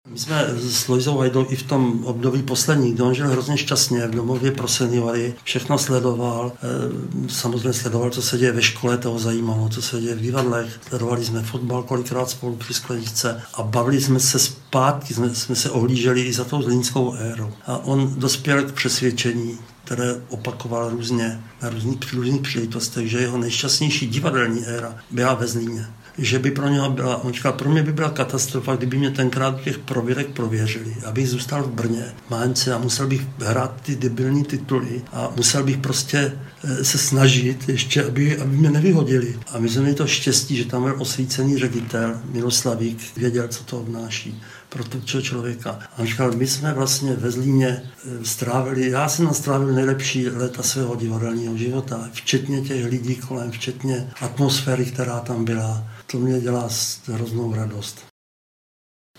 [0.10, 4.08] My jsme s Lojzou Hajdou i v tom období poslední, kdy on žil hrozně šťastně
[4.08, 9.20] v domově pro seniory, všechno sledoval, eh, samozřejmě sledoval, co se děje ve škole, toho
[9.20, 14.02] zajímalo, co se děje v divadlech, sledovali jsme fotbal kolikrát spolu při skleničce a bavili
[14.02, 17.54] jsme se zpátky, jsme, jsme se ohlíželi i za tou zlínskou éru.
[17.66, 24.08] A on dospěl k přesvědčení, které opakoval různě na různých, různých příležitostech, že jeho nejšťastnější
[24.08, 27.94] divadelní éra byla ve Zlíně že by pro něho byla, on říkal, pro mě by
[27.94, 33.08] byla katastrofa, kdyby mě tenkrát těch prověrek prověřili, abych zůstal v Brně, Mánce a musel
[33.08, 38.58] bych hrát ty debilní tituly a musel bych prostě eh, se snažit ještě, aby, aby
[38.58, 39.40] mě nevyhodili.
[39.52, 43.80] A my jsme měli to štěstí, že tam byl osvícený ředitel Miloslavík, věděl, co to
[43.80, 44.42] obnáší
[44.74, 45.70] pro toho člověka.
[45.98, 50.96] A říkal, my jsme vlastně ve Zlíně eh, strávili, já jsem nastrávil nejlepší léta svého
[50.96, 55.74] divadelního života, včetně těch lidí kolem, včetně atmosféry, která tam byla.
[56.12, 56.70] To mě dělá
[57.14, 57.96] hroznou radost.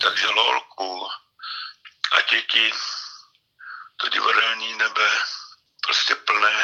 [0.01, 1.07] Takže lolku
[2.15, 2.65] a děti,
[3.97, 5.09] to divadelní nebe,
[5.85, 6.57] prostě plné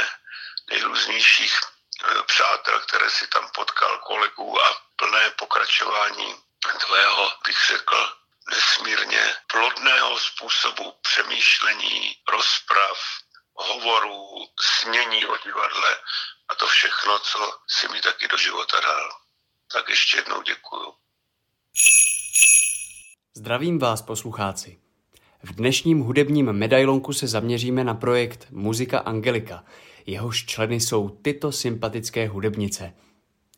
[0.72, 6.36] nejrůznějších eh, přátel, které si tam potkal, kolegů a plné pokračování
[6.86, 8.21] tvého, bych řekl,
[8.52, 12.98] nesmírně plodného způsobu přemýšlení, rozprav,
[13.54, 15.92] hovorů, smění o divadle
[16.50, 19.10] a to všechno, co si mi taky do života dal.
[19.74, 20.94] Tak ještě jednou děkuju.
[23.38, 24.80] Zdravím vás, poslucháci.
[25.44, 29.64] V dnešním hudebním medailonku se zaměříme na projekt Muzika Angelika.
[30.06, 32.94] Jehož členy jsou tyto sympatické hudebnice.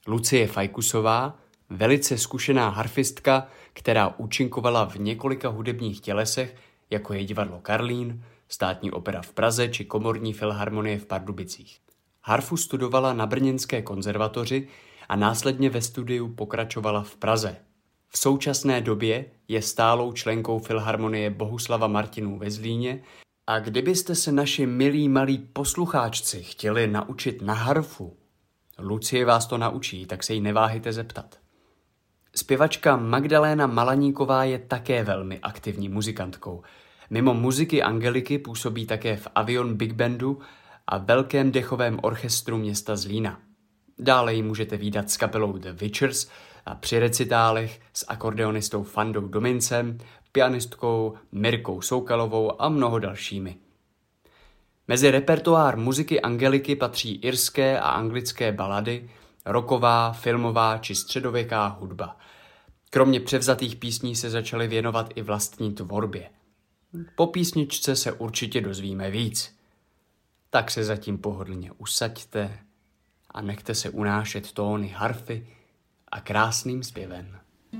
[0.07, 6.55] Lucie Fajkusová, velice zkušená harfistka, která účinkovala v několika hudebních tělesech,
[6.89, 11.79] jako je divadlo Karlín, státní opera v Praze či komorní filharmonie v Pardubicích.
[12.21, 14.67] Harfu studovala na Brněnské konzervatoři
[15.09, 17.55] a následně ve studiu pokračovala v Praze.
[18.09, 23.03] V současné době je stálou členkou Filharmonie Bohuslava Martinů ve Zlíně
[23.47, 28.17] a kdybyste se naši milí malí poslucháčci chtěli naučit na harfu,
[28.79, 31.42] Lucie vás to naučí, tak se jí neváhejte zeptat.
[32.35, 36.63] Zpěvačka Magdaléna Malaníková je také velmi aktivní muzikantkou.
[37.09, 40.39] Mimo muziky Angeliky působí také v Avion Big Bandu
[40.87, 43.39] a velkém dechovém orchestru města Zlína.
[43.99, 46.29] Dále ji můžete výdat s kapelou The Witchers
[46.65, 49.97] a při recitálech s akordeonistou Fandou Domincem,
[50.31, 53.55] pianistkou Mirkou Soukalovou a mnoho dalšími.
[54.87, 59.09] Mezi repertoár muziky Angeliky patří irské a anglické balady,
[59.45, 62.17] roková, filmová či středověká hudba.
[62.89, 66.29] Kromě převzatých písní se začaly věnovat i vlastní tvorbě.
[67.15, 69.55] Po písničce se určitě dozvíme víc.
[70.49, 72.59] Tak se zatím pohodlně usaďte
[73.31, 75.47] a nechte se unášet tóny harfy
[76.11, 77.39] a krásným zpěvem.
[77.71, 77.79] Je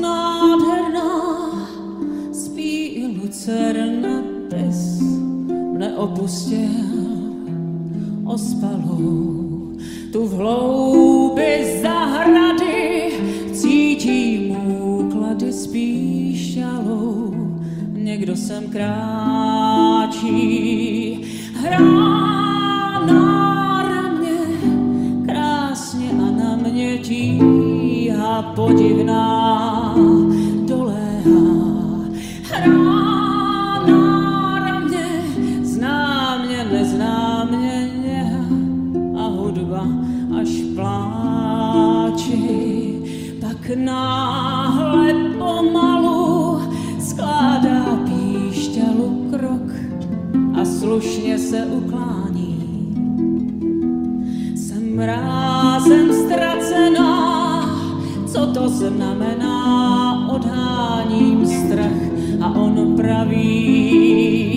[0.00, 1.12] nádherná,
[2.32, 5.00] spí i lucerna dnes
[5.76, 6.96] mne opustil
[8.24, 9.76] ospalou.
[10.12, 13.12] Tu v hloubi zahrady
[13.52, 17.34] cítím úklady spíš šalou.
[17.92, 20.30] Někdo sem kráčí,
[21.54, 21.78] hrá
[23.04, 24.38] na ramě,
[25.26, 29.45] krásně a na mě tíha podivná
[43.84, 46.60] náhle pomalu
[47.00, 49.70] skládá píšťalu krok
[50.60, 52.56] a slušně se uklání.
[54.56, 57.66] Jsem rázem ztracená,
[58.26, 62.02] co to znamená, odháním strach
[62.40, 64.55] a on praví.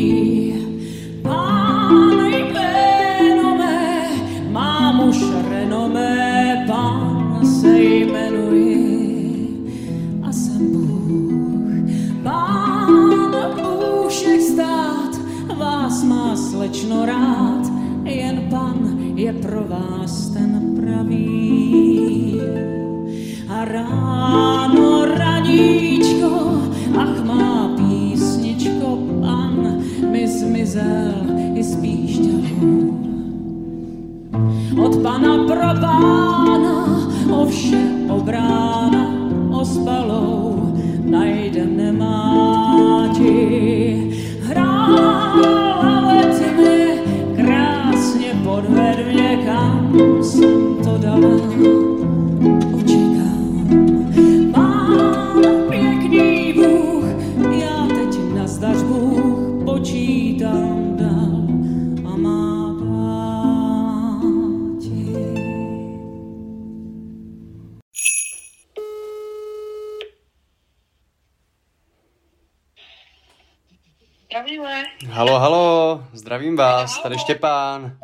[74.39, 74.83] Pavle.
[75.09, 77.97] Halo, halo, zdravím vás, tady Štěpán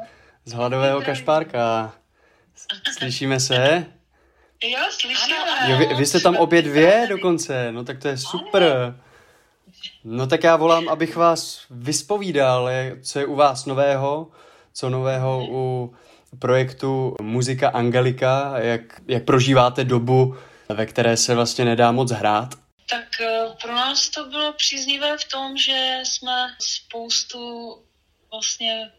[0.46, 1.94] z Hladového Kašpárka.
[2.98, 3.86] Slyšíme se?
[4.64, 5.36] Jo, slyším.
[5.68, 8.96] Jo, vy, vy jste tam obě dvě dokonce, no tak to je super.
[10.04, 12.70] No tak já volám, abych vás vyspovídal,
[13.02, 14.28] co je u vás nového,
[14.74, 15.94] co nového u
[16.40, 20.36] projektu Muzika Angelika, jak, jak prožíváte dobu,
[20.70, 22.65] ve které se vlastně nedá moc hrát.
[22.86, 27.40] Tak eh, pro nás to bylo příznivé v tom, že jsme spoustu
[28.32, 28.92] vlastně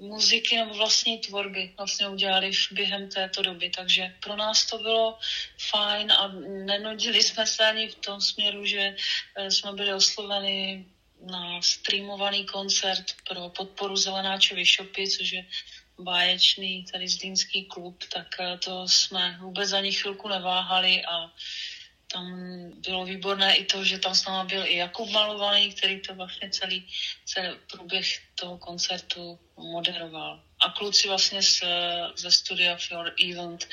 [0.00, 5.18] muziky nebo vlastní tvorby vlastně udělali v- během této doby, takže pro nás to bylo
[5.70, 6.28] fajn a
[6.66, 8.96] nenudili jsme se ani v tom směru, že
[9.36, 10.86] eh, jsme byli osloveni
[11.20, 15.46] na streamovaný koncert pro podporu Zelenáčovy shopy, což je
[15.98, 21.32] báječný tady zlínský klub, tak eh, to jsme vůbec ani chvilku neváhali a
[22.12, 22.26] tam
[22.80, 26.50] bylo výborné i to, že tam s náma byl i Jakub Malovaný, který to vlastně
[26.50, 26.86] celý,
[27.24, 30.42] celý průběh toho koncertu moderoval.
[30.60, 31.62] A kluci vlastně z,
[32.16, 33.68] ze studia Fjord Event,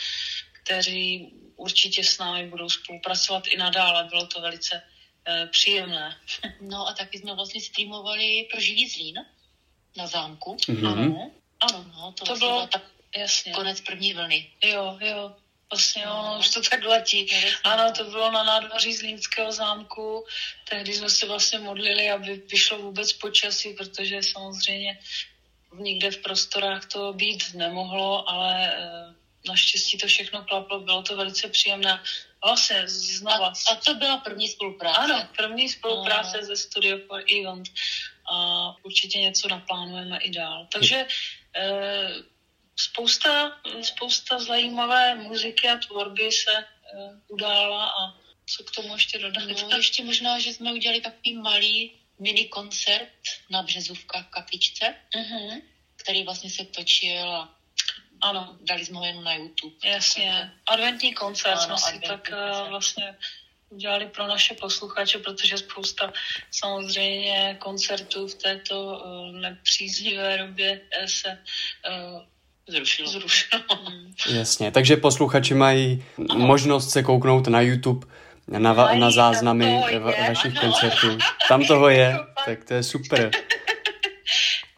[0.64, 4.04] kteří určitě s námi budou spolupracovat i nadále.
[4.04, 4.82] Bylo to velice
[5.28, 6.18] eh, příjemné.
[6.62, 9.16] No a taky jsme vlastně streamovali pro Živý Zlín
[9.98, 10.58] na zámku.
[10.68, 10.86] Mhm.
[10.88, 12.84] Ano, ano, No, to, to vlastně bylo byl tak
[13.18, 13.52] jasně.
[13.52, 14.52] konec první vlny.
[14.64, 15.36] Jo, jo,
[15.72, 16.20] vlastně No.
[16.20, 17.28] ono už to tak letí.
[17.64, 20.26] Ano, to bylo na nádvoří Zlínského zámku.
[20.70, 25.00] Tehdy jsme se vlastně modlili, aby vyšlo vůbec počasí, protože samozřejmě
[25.74, 29.14] nikde v prostorách to být nemohlo, ale eh,
[29.48, 32.04] naštěstí to všechno klaplo, bylo to velice příjemné.
[32.44, 33.48] Vlastně znova.
[33.48, 35.00] A, a to byla první spolupráce.
[35.00, 36.48] Ano, první spolupráce Ano.
[36.48, 37.68] ze Studio for Event
[38.32, 38.36] a
[38.84, 40.68] určitě něco naplánujeme i dál.
[40.72, 41.08] Takže
[41.56, 42.10] eh,
[42.80, 46.66] spousta, spousta zajímavé muziky a tvorby se eh,
[47.28, 48.14] udála a
[48.46, 49.44] co k tomu ještě dodat?
[49.70, 53.10] No, ještě možná, že jsme udělali takový malý mini koncert
[53.50, 55.62] na Březůvkách v kapličce, Mhm.
[55.96, 57.56] který vlastně se točil a
[58.22, 59.76] Ano, dali jsme ho jen na YouTube.
[59.84, 60.52] jasně.
[60.68, 62.70] Adventní koncert Ano, jsme si tak eh, koncert.
[62.70, 63.18] vlastně
[63.70, 66.14] udělali pro naše posluchače, protože spousta
[66.52, 68.76] samozřejmě koncertů v této
[69.06, 71.44] eh, nepříznivé době se
[72.70, 73.10] Zrušilo.
[73.10, 73.64] zrušilo.
[74.30, 78.08] Jasně, takže posluchači mají možnost se kouknout na YouTube
[78.48, 80.62] na, va- na záznamy va- vašich ano.
[80.62, 81.18] koncertů.
[81.48, 83.32] Tam toho je, tak to je super.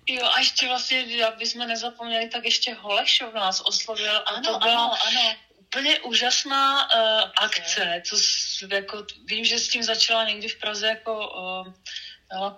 [0.09, 4.59] Jo, a ještě vlastně, aby jsme nezapomněli, tak ještě Holešov nás oslovil a Ano, to
[4.59, 5.35] byla ano, ano.
[5.59, 8.01] úplně úžasná uh, akce.
[8.13, 11.13] S, jako, vím, že s tím začala někdy v Praze jako
[11.67, 11.73] uh,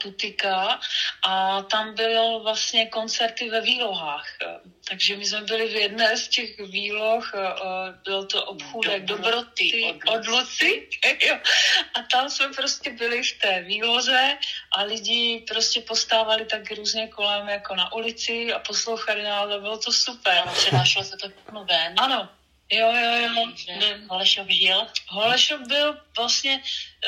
[0.04, 0.80] Putika
[1.28, 4.26] a tam byl vlastně koncerty ve výlohách.
[4.90, 7.42] Takže my jsme byli v jedné z těch výloh, uh,
[8.04, 10.90] byl to obchůdek Dobroty Dobroty od od Luci.
[11.94, 14.38] A tam jsme prostě byli v té výloze
[14.72, 19.78] a lidi prostě postávali tak různě kolem jako na ulici a poslouchali nás a bylo
[19.78, 20.38] to super.
[20.38, 21.28] Ano, přenášelo se to
[21.64, 21.96] ven.
[21.98, 22.30] Ano,
[22.74, 23.54] jo, jo, jo.
[24.10, 24.88] Holešov žil.
[25.08, 26.62] Holešov byl vlastně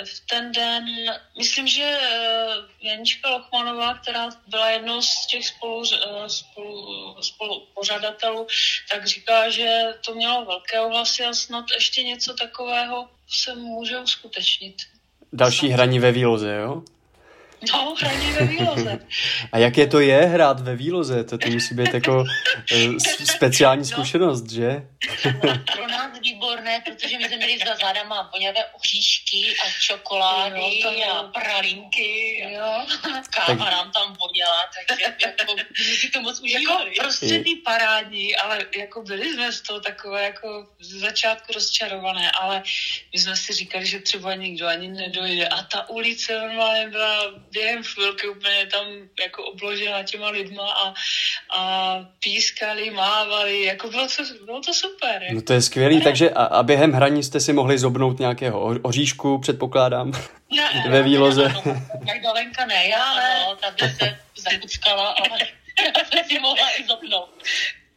[0.06, 0.86] v ten den,
[1.38, 2.48] myslím, že eh,
[2.82, 8.48] Janička Lochmanová, která byla jednou z těch spolu, eh, spolu, spolupořadatelů,
[8.92, 14.76] tak říká, že to mělo velké ohlasy a snad ještě něco takového se může uskutečnit.
[15.34, 16.84] Další hraní ve výloze, jo?
[17.74, 19.00] No, hraní ve výloze.
[19.52, 21.24] A jak je to je hrát ve výloze?
[21.24, 22.24] To, to musí být jako
[22.72, 24.88] eh, speciální zkušenost, že?
[25.74, 30.92] Pro nás výborné, protože my jsme měli za zádama voňavé oříšky a čokolády Jo, to
[30.92, 31.12] jo.
[31.14, 32.40] a pralinky.
[32.54, 32.86] Jo.
[33.30, 36.92] káva nám tam voněla, takže jako, my si to moc Jako užívali.
[37.00, 42.64] prostředí parádní, ale jako byli jsme z toho takové jako z začátku rozčarované, ale
[43.14, 47.22] my jsme si říkali, že třeba nikdo ani nedojde a ta ulice normálně byla
[47.56, 48.86] během chvilky úplně tam
[49.24, 50.94] jako obložená těma lidma a,
[51.58, 55.24] a pískali, mávali, jako bylo to, bylo to super.
[55.24, 55.36] Jako.
[55.36, 59.40] No to je skvělý, takže a, a během hraní jste si mohli zobnout nějakého oříšku,
[59.40, 60.12] předpokládám,
[60.56, 61.54] Ne, ve výloze.
[62.08, 63.46] tak Dalenka ne, já ne.
[63.46, 65.40] Ano, ta se zakuckala, ale
[65.98, 67.44] já jsem si mohla i zopnout.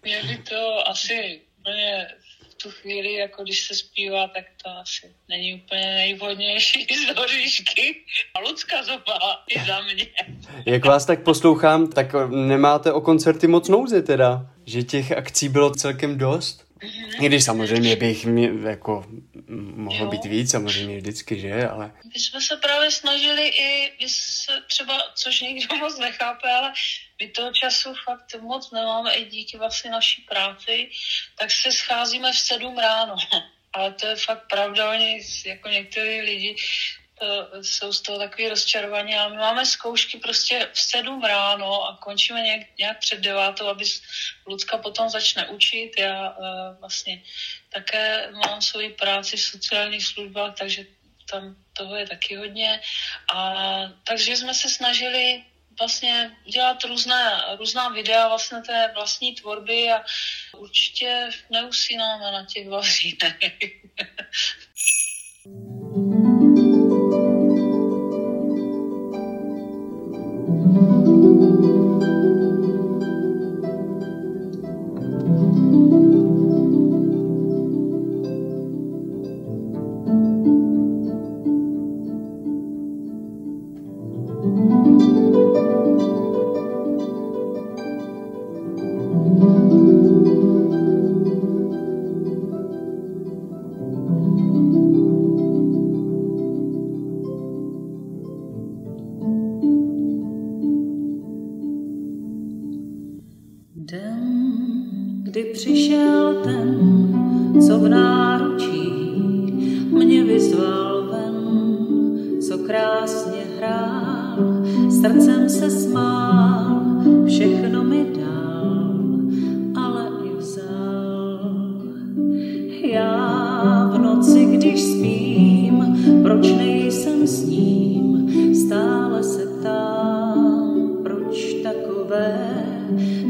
[0.03, 2.07] Mě by to asi úplně
[2.63, 8.05] tu chvíli, jako když se zpívá, tak to asi není úplně nejvhodnější z oříšky.
[8.35, 10.07] A Lucka zoba i za mě.
[10.67, 15.71] Jak vás tak poslouchám, tak nemáte o koncerty moc nouzy teda, že těch akcí bylo
[15.75, 16.69] celkem dost.
[17.21, 19.07] I když samozřejmě bych mě, jako
[19.75, 20.11] mohlo Jo.
[20.11, 24.99] být víc, samozřejmě vždycky, že, ale My jsme se právě snažili i, i se třeba,
[25.15, 26.73] což nikdo moc nechápe, ale
[27.21, 30.91] my toho času fakt moc nemáme i díky vlastně naší práci,
[31.39, 33.17] tak se scházíme v sedm ráno.
[33.73, 36.57] Ale to je fakt pravda, oni, jako někteří lidi
[37.19, 41.97] to jsou z toho takový rozčarovaní, ale my máme zkoušky prostě v sedm ráno a
[41.97, 43.85] končíme nějak, nějak před devátou, aby
[44.47, 45.93] Lucka potom začne učit.
[45.99, 46.37] Já uh,
[46.81, 47.23] vlastně
[47.73, 50.87] také mám svoji práci v sociálních službách, takže
[51.31, 52.81] tam toho je taky hodně.
[53.35, 53.55] A
[54.05, 55.45] takže jsme se snažili
[55.79, 60.05] vlastně dělat různé, různá videa vlastně té vlastní tvorby a
[60.57, 63.37] určitě neusínáme na těch vavřínech.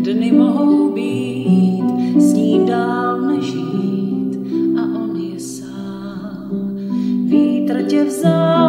[0.09, 1.85] Dny mohou být,
[2.17, 4.39] s ní dál nežít
[4.79, 6.51] a on je sám.
[7.25, 8.68] Vítr tě vzal,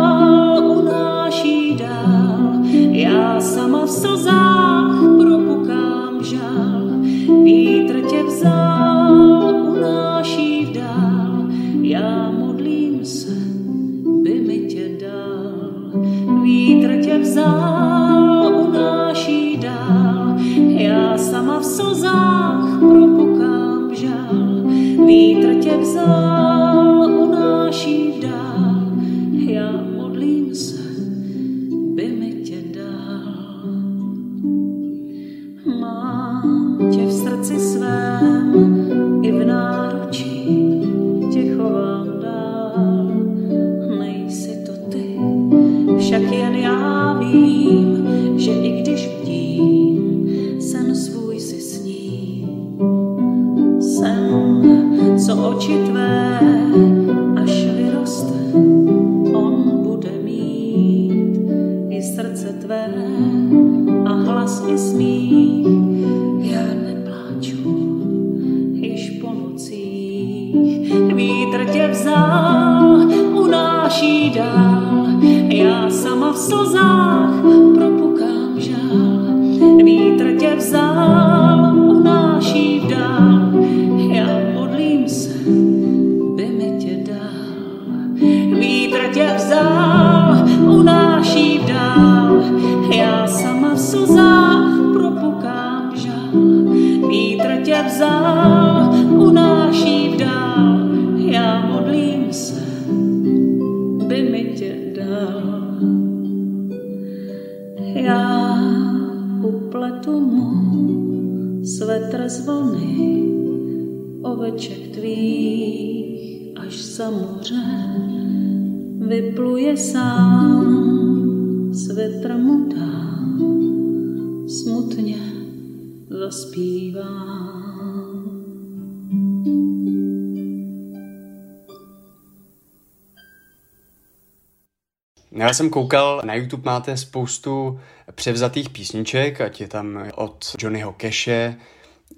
[135.32, 137.80] Já jsem koukal, na YouTube máte spoustu
[138.16, 141.56] převzatých písniček, ať je tam od Johnnyho Cache,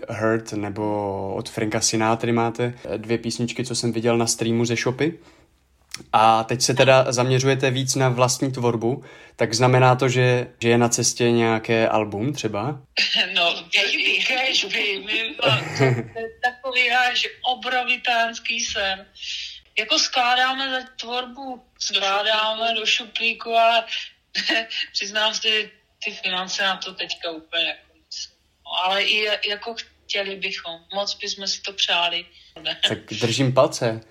[0.09, 5.19] Hurt nebo od Franka Sinatry máte dvě písničky, co jsem viděl na streamu ze Shopy.
[6.13, 9.03] A teď se teda zaměřujete víc na vlastní tvorbu,
[9.35, 12.81] tak znamená to, že, že je na cestě nějaké album třeba?
[13.35, 15.03] No, kežby, kežby,
[15.37, 19.05] to je takový až obrovitánský sen
[19.79, 23.83] jako skládáme za tvorbu, skládáme do šuplíku, ale
[24.91, 25.71] přiznám si,
[26.03, 27.90] ty finance na to teďka úplně jako
[28.75, 32.25] ale i jako chtěli bychom, moc bychom si to přáli.
[32.87, 34.01] Tak držím palce.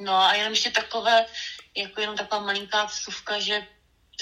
[0.00, 1.26] No a jenom ještě takové,
[1.76, 3.66] jako jenom taková malinká vsuvka, že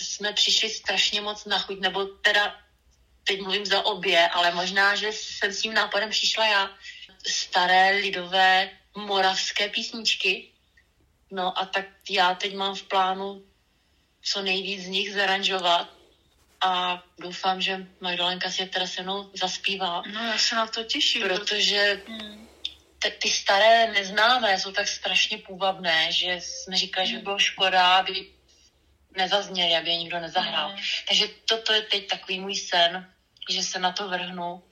[0.01, 2.57] jsme přišli strašně moc na chuť, nebo teda
[3.24, 6.70] teď mluvím za obě, ale možná, že jsem s tím nápadem přišla já.
[7.26, 10.53] Staré lidové moravské písničky,
[11.31, 13.45] No a tak já teď mám v plánu
[14.22, 15.97] co nejvíc z nich zaranžovat
[16.61, 20.02] a doufám, že Magdalenka si je teda se mnou zaspívá.
[20.14, 21.22] No, já se na to těším.
[21.22, 22.48] Protože Hmm.
[22.98, 27.96] te, ty staré neznámé jsou tak strašně půvabné, že jsme říkali, že by bylo škoda,
[27.96, 28.26] aby
[29.16, 30.70] nezazněli, aby je nikdo nezahrál.
[30.70, 30.76] Mm.
[31.09, 33.06] Takže toto je teď takový můj sen,
[33.50, 34.62] že se na to vrhnu,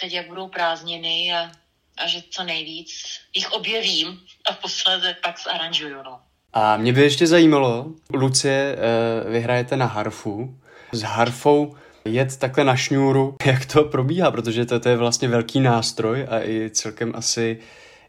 [0.00, 1.52] teď jak budou prázdniny a,
[1.96, 2.90] a že co nejvíc
[3.34, 4.20] jich objevím
[4.50, 6.02] a posledně pak zaranžuju.
[6.02, 6.20] No.
[6.52, 10.60] A mě by ještě zajímalo, Lucie, eh, vy hrajete na harfu.
[10.94, 15.60] S harfou jet takhle na šňůru, jak to probíhá, protože to, to je vlastně velký
[15.60, 17.58] nástroj a i celkem asi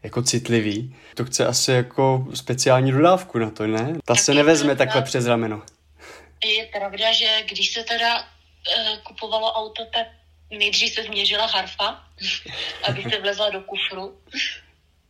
[0.02, 0.96] jako citlivý.
[1.14, 3.94] To chce asi jako speciální dodávku na to, ne?
[3.94, 4.84] Ta Tak se nevezme pravda.
[4.84, 5.62] takhle přes rameno.
[6.44, 8.24] Je pravda, že když se teda uh,
[9.02, 10.06] kupovalo auto, tak
[10.50, 12.04] nejdřív se změřila harfa,
[12.88, 14.14] aby se vlezla do kufru.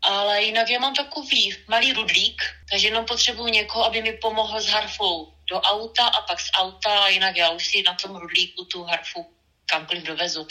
[0.06, 4.66] Ale jinak já mám takový malý rudlík, takže jenom potřebuji někoho, aby mi pomohl s
[4.66, 8.64] harfou do auta a pak z auta, a jinak já už si na tom rudlíku
[8.64, 9.26] tu harfu
[9.66, 10.46] kamkoliv dovezu.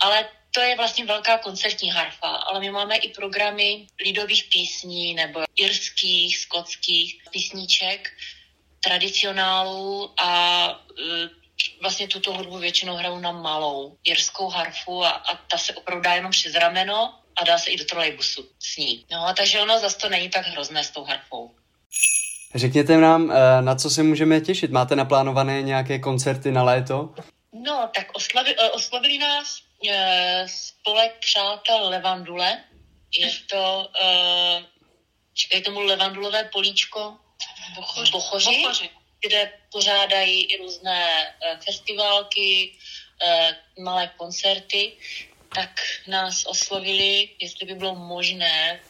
[0.00, 5.44] Ale to je vlastně velká koncertní harfa, ale my máme i programy lidových písní nebo
[5.56, 8.12] irských, skotských písníček,
[8.80, 10.30] tradicionálů a
[10.68, 11.28] e,
[11.82, 16.14] vlastně tuto hudbu většinou hrajou na malou irskou harfu a, a ta se opravdu dá
[16.14, 19.06] jenom přes rameno a dá se i do trolejbusu s ní.
[19.10, 21.50] No, takže ono zase to není tak hrozné s tou harfou.
[22.54, 24.70] Řekněte nám, eh, na co se můžeme těšit?
[24.70, 27.14] Máte naplánované nějaké koncerty na léto?
[27.52, 29.58] No, tak oslavi, eh, oslavili nás
[29.90, 32.64] eh, spolek přátel Levandule.
[33.18, 34.64] Je to, eh,
[35.36, 37.16] říkají tomu Levandulové políčko
[37.74, 38.12] v Bochoři,
[38.62, 38.90] Bochoři.
[39.20, 41.34] kde pořádají i různé
[41.64, 42.72] festivalky,
[43.26, 44.92] eh, malé koncerty.
[45.54, 45.70] Tak
[46.06, 48.80] nás oslovili, jestli by bylo možné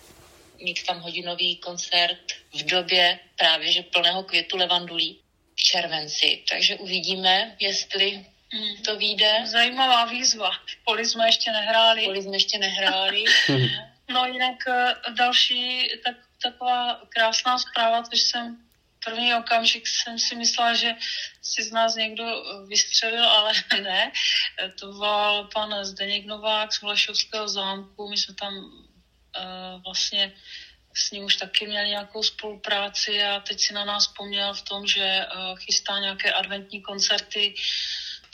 [0.58, 5.20] mít tam hodinový koncert v době právě že plného květu levandulí
[5.54, 6.42] v červenci.
[6.50, 8.76] Takže uvidíme, jestli Hmm.
[8.84, 9.42] to vyjde.
[9.44, 10.50] Zajímavá výzva.
[10.84, 12.04] Poli jsme ještě nehráli.
[12.04, 13.24] Poli jsme ještě nehráli.
[14.08, 18.65] No jinak eh, další tak, taková krásná zpráva, což jsem
[19.06, 20.94] první okamžik jsem si myslela, že
[21.42, 23.52] si z nás někdo eh, vystřelil, ale
[23.82, 24.12] ne.
[24.58, 28.08] Eh, To byl pan Zdeněk Novák z Vlašovského zámku.
[28.10, 30.32] My jsme tam uh, vlastně
[30.96, 34.86] s ním už taky měli nějakou spolupráci a teď si na nás vzpomněl v tom,
[34.86, 37.54] že uh, chystá nějaké adventní koncerty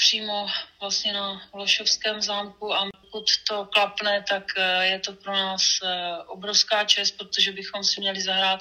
[0.07, 0.47] přímo
[0.81, 6.17] vlastně na Vlašovském zámku a pokud to klapne, tak eh, je to pro nás eh,
[6.27, 8.61] obrovská čest, protože bychom si měli zahrát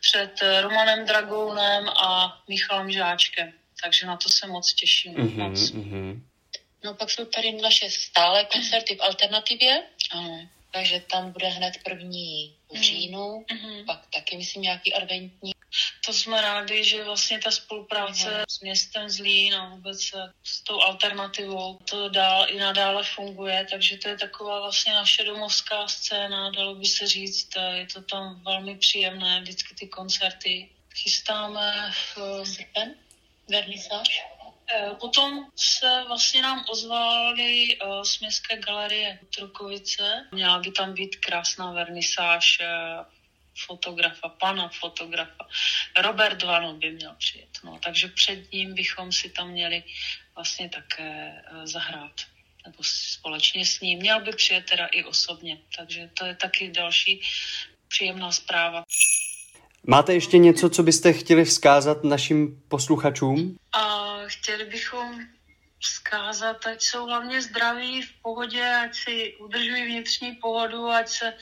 [0.00, 3.52] před eh, Romanem Dragounem a Michalem Žáčkem.
[3.82, 5.14] Takže na to se moc těším.
[5.14, 5.70] Mhm, Moc.
[5.70, 6.26] mhm.
[6.84, 10.48] No pak jsou tady naše stále koncerty v alternativě, Ano.
[10.70, 13.86] takže tam bude hned první v říjnu, Mhm.
[13.86, 15.52] pak taky myslím nějaký adventní.
[16.06, 18.44] To jsme rádi, že vlastně ta spolupráce Mhm.
[18.48, 23.96] s městem Zlín a vůbec eh, s tou alternativou to dál i nadále funguje, takže
[23.98, 28.42] to je taková vlastně naše domovská scéna, dalo by se říct, eh, je to tam
[28.44, 31.92] velmi příjemné, vždycky ty koncerty chystáme.
[32.16, 32.94] eh, Srpen,
[33.50, 34.08] vernisáž.
[35.00, 40.26] Potom se vlastně nám ozvali z Městské galerie Trukovice.
[40.32, 42.58] Měla by tam být krásná vernisáž
[43.66, 45.48] fotografa, pana fotografa.
[46.02, 47.48] Robert Vano by měl přijet.
[47.64, 49.82] No, takže před ním bychom si tam měli
[50.34, 52.20] vlastně také eh, zahrát.
[52.66, 53.98] Nebo společně s ním.
[53.98, 55.58] Měl by přijet teda i osobně.
[55.76, 57.20] Takže to je taky další
[57.88, 58.84] příjemná zpráva.
[59.86, 63.56] Máte ještě něco, co byste chtěli vzkázat našim posluchačům?
[63.72, 65.20] A chtěli bychom
[65.82, 71.32] vzkázat, ať jsou hlavně zdraví, v pohodě, ať si udržují vnitřní pohodu, ať se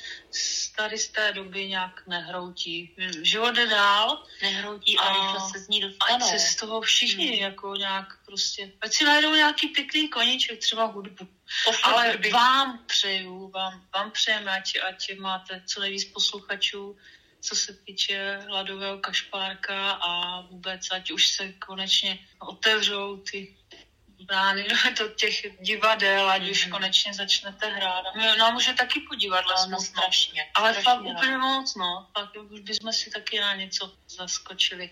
[0.77, 2.95] tady z té doby nějak nehroutí.
[3.23, 6.27] Život jde dál, Nehroutí a A- rychle se z ní ať dostanou.
[6.29, 7.35] se z toho všichni Hmm.
[7.43, 11.29] jako nějak prostě, ať si najdou nějaký pěkný koníček, třeba hudbu.
[11.65, 12.31] Poslední Ale doby.
[12.31, 16.97] vám přeju, vám, vám přejeme, ať, ať máte co nejvíc posluchačů,
[17.43, 23.57] co se týče hladového kašpárka a vůbec, ať už se konečně otevřou ty
[24.99, 26.73] do těch divadel, ať už Mhm.
[26.73, 28.01] konečně začnete hrát.
[28.07, 29.81] A my- Nám už je taky po divadle No, smutno.
[29.81, 30.47] strašně.
[30.55, 31.11] Ale strašně fakt rád.
[31.17, 32.07] úplně moc, no.
[32.19, 34.91] Fakt už bychom si taky na něco zaskočili.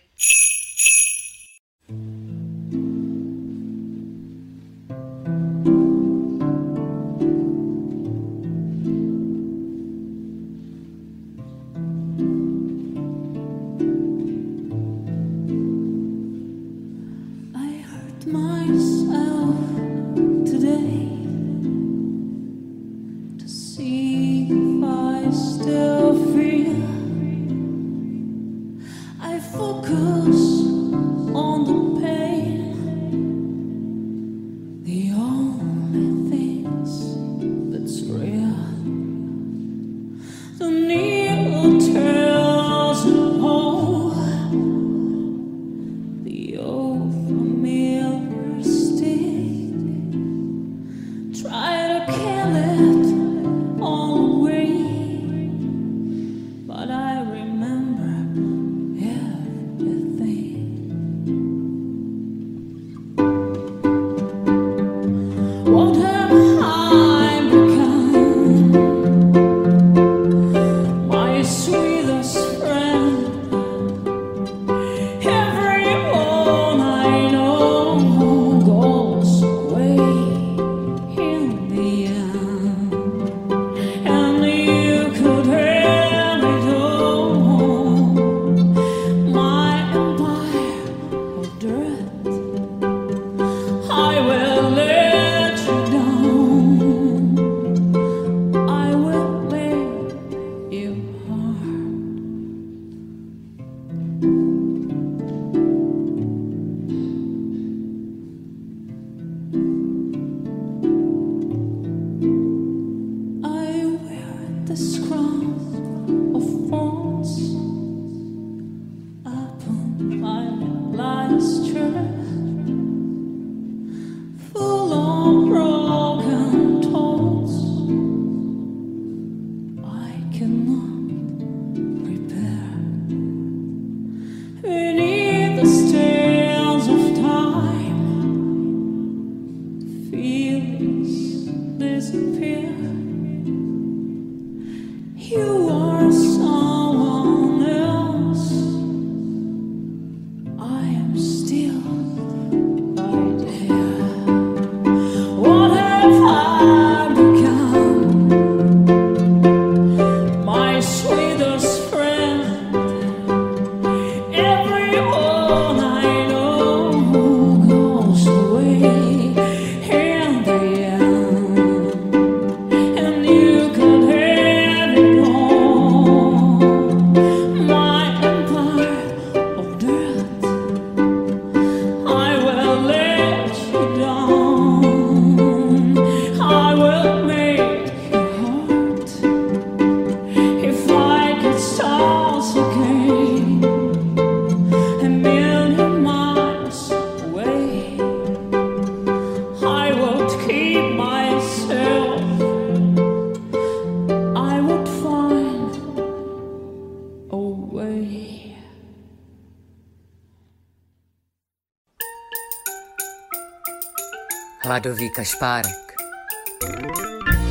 [214.78, 215.94] Hladový kašpárek.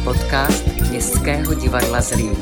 [0.04, 2.38] Podcast Městského divadla Zlín.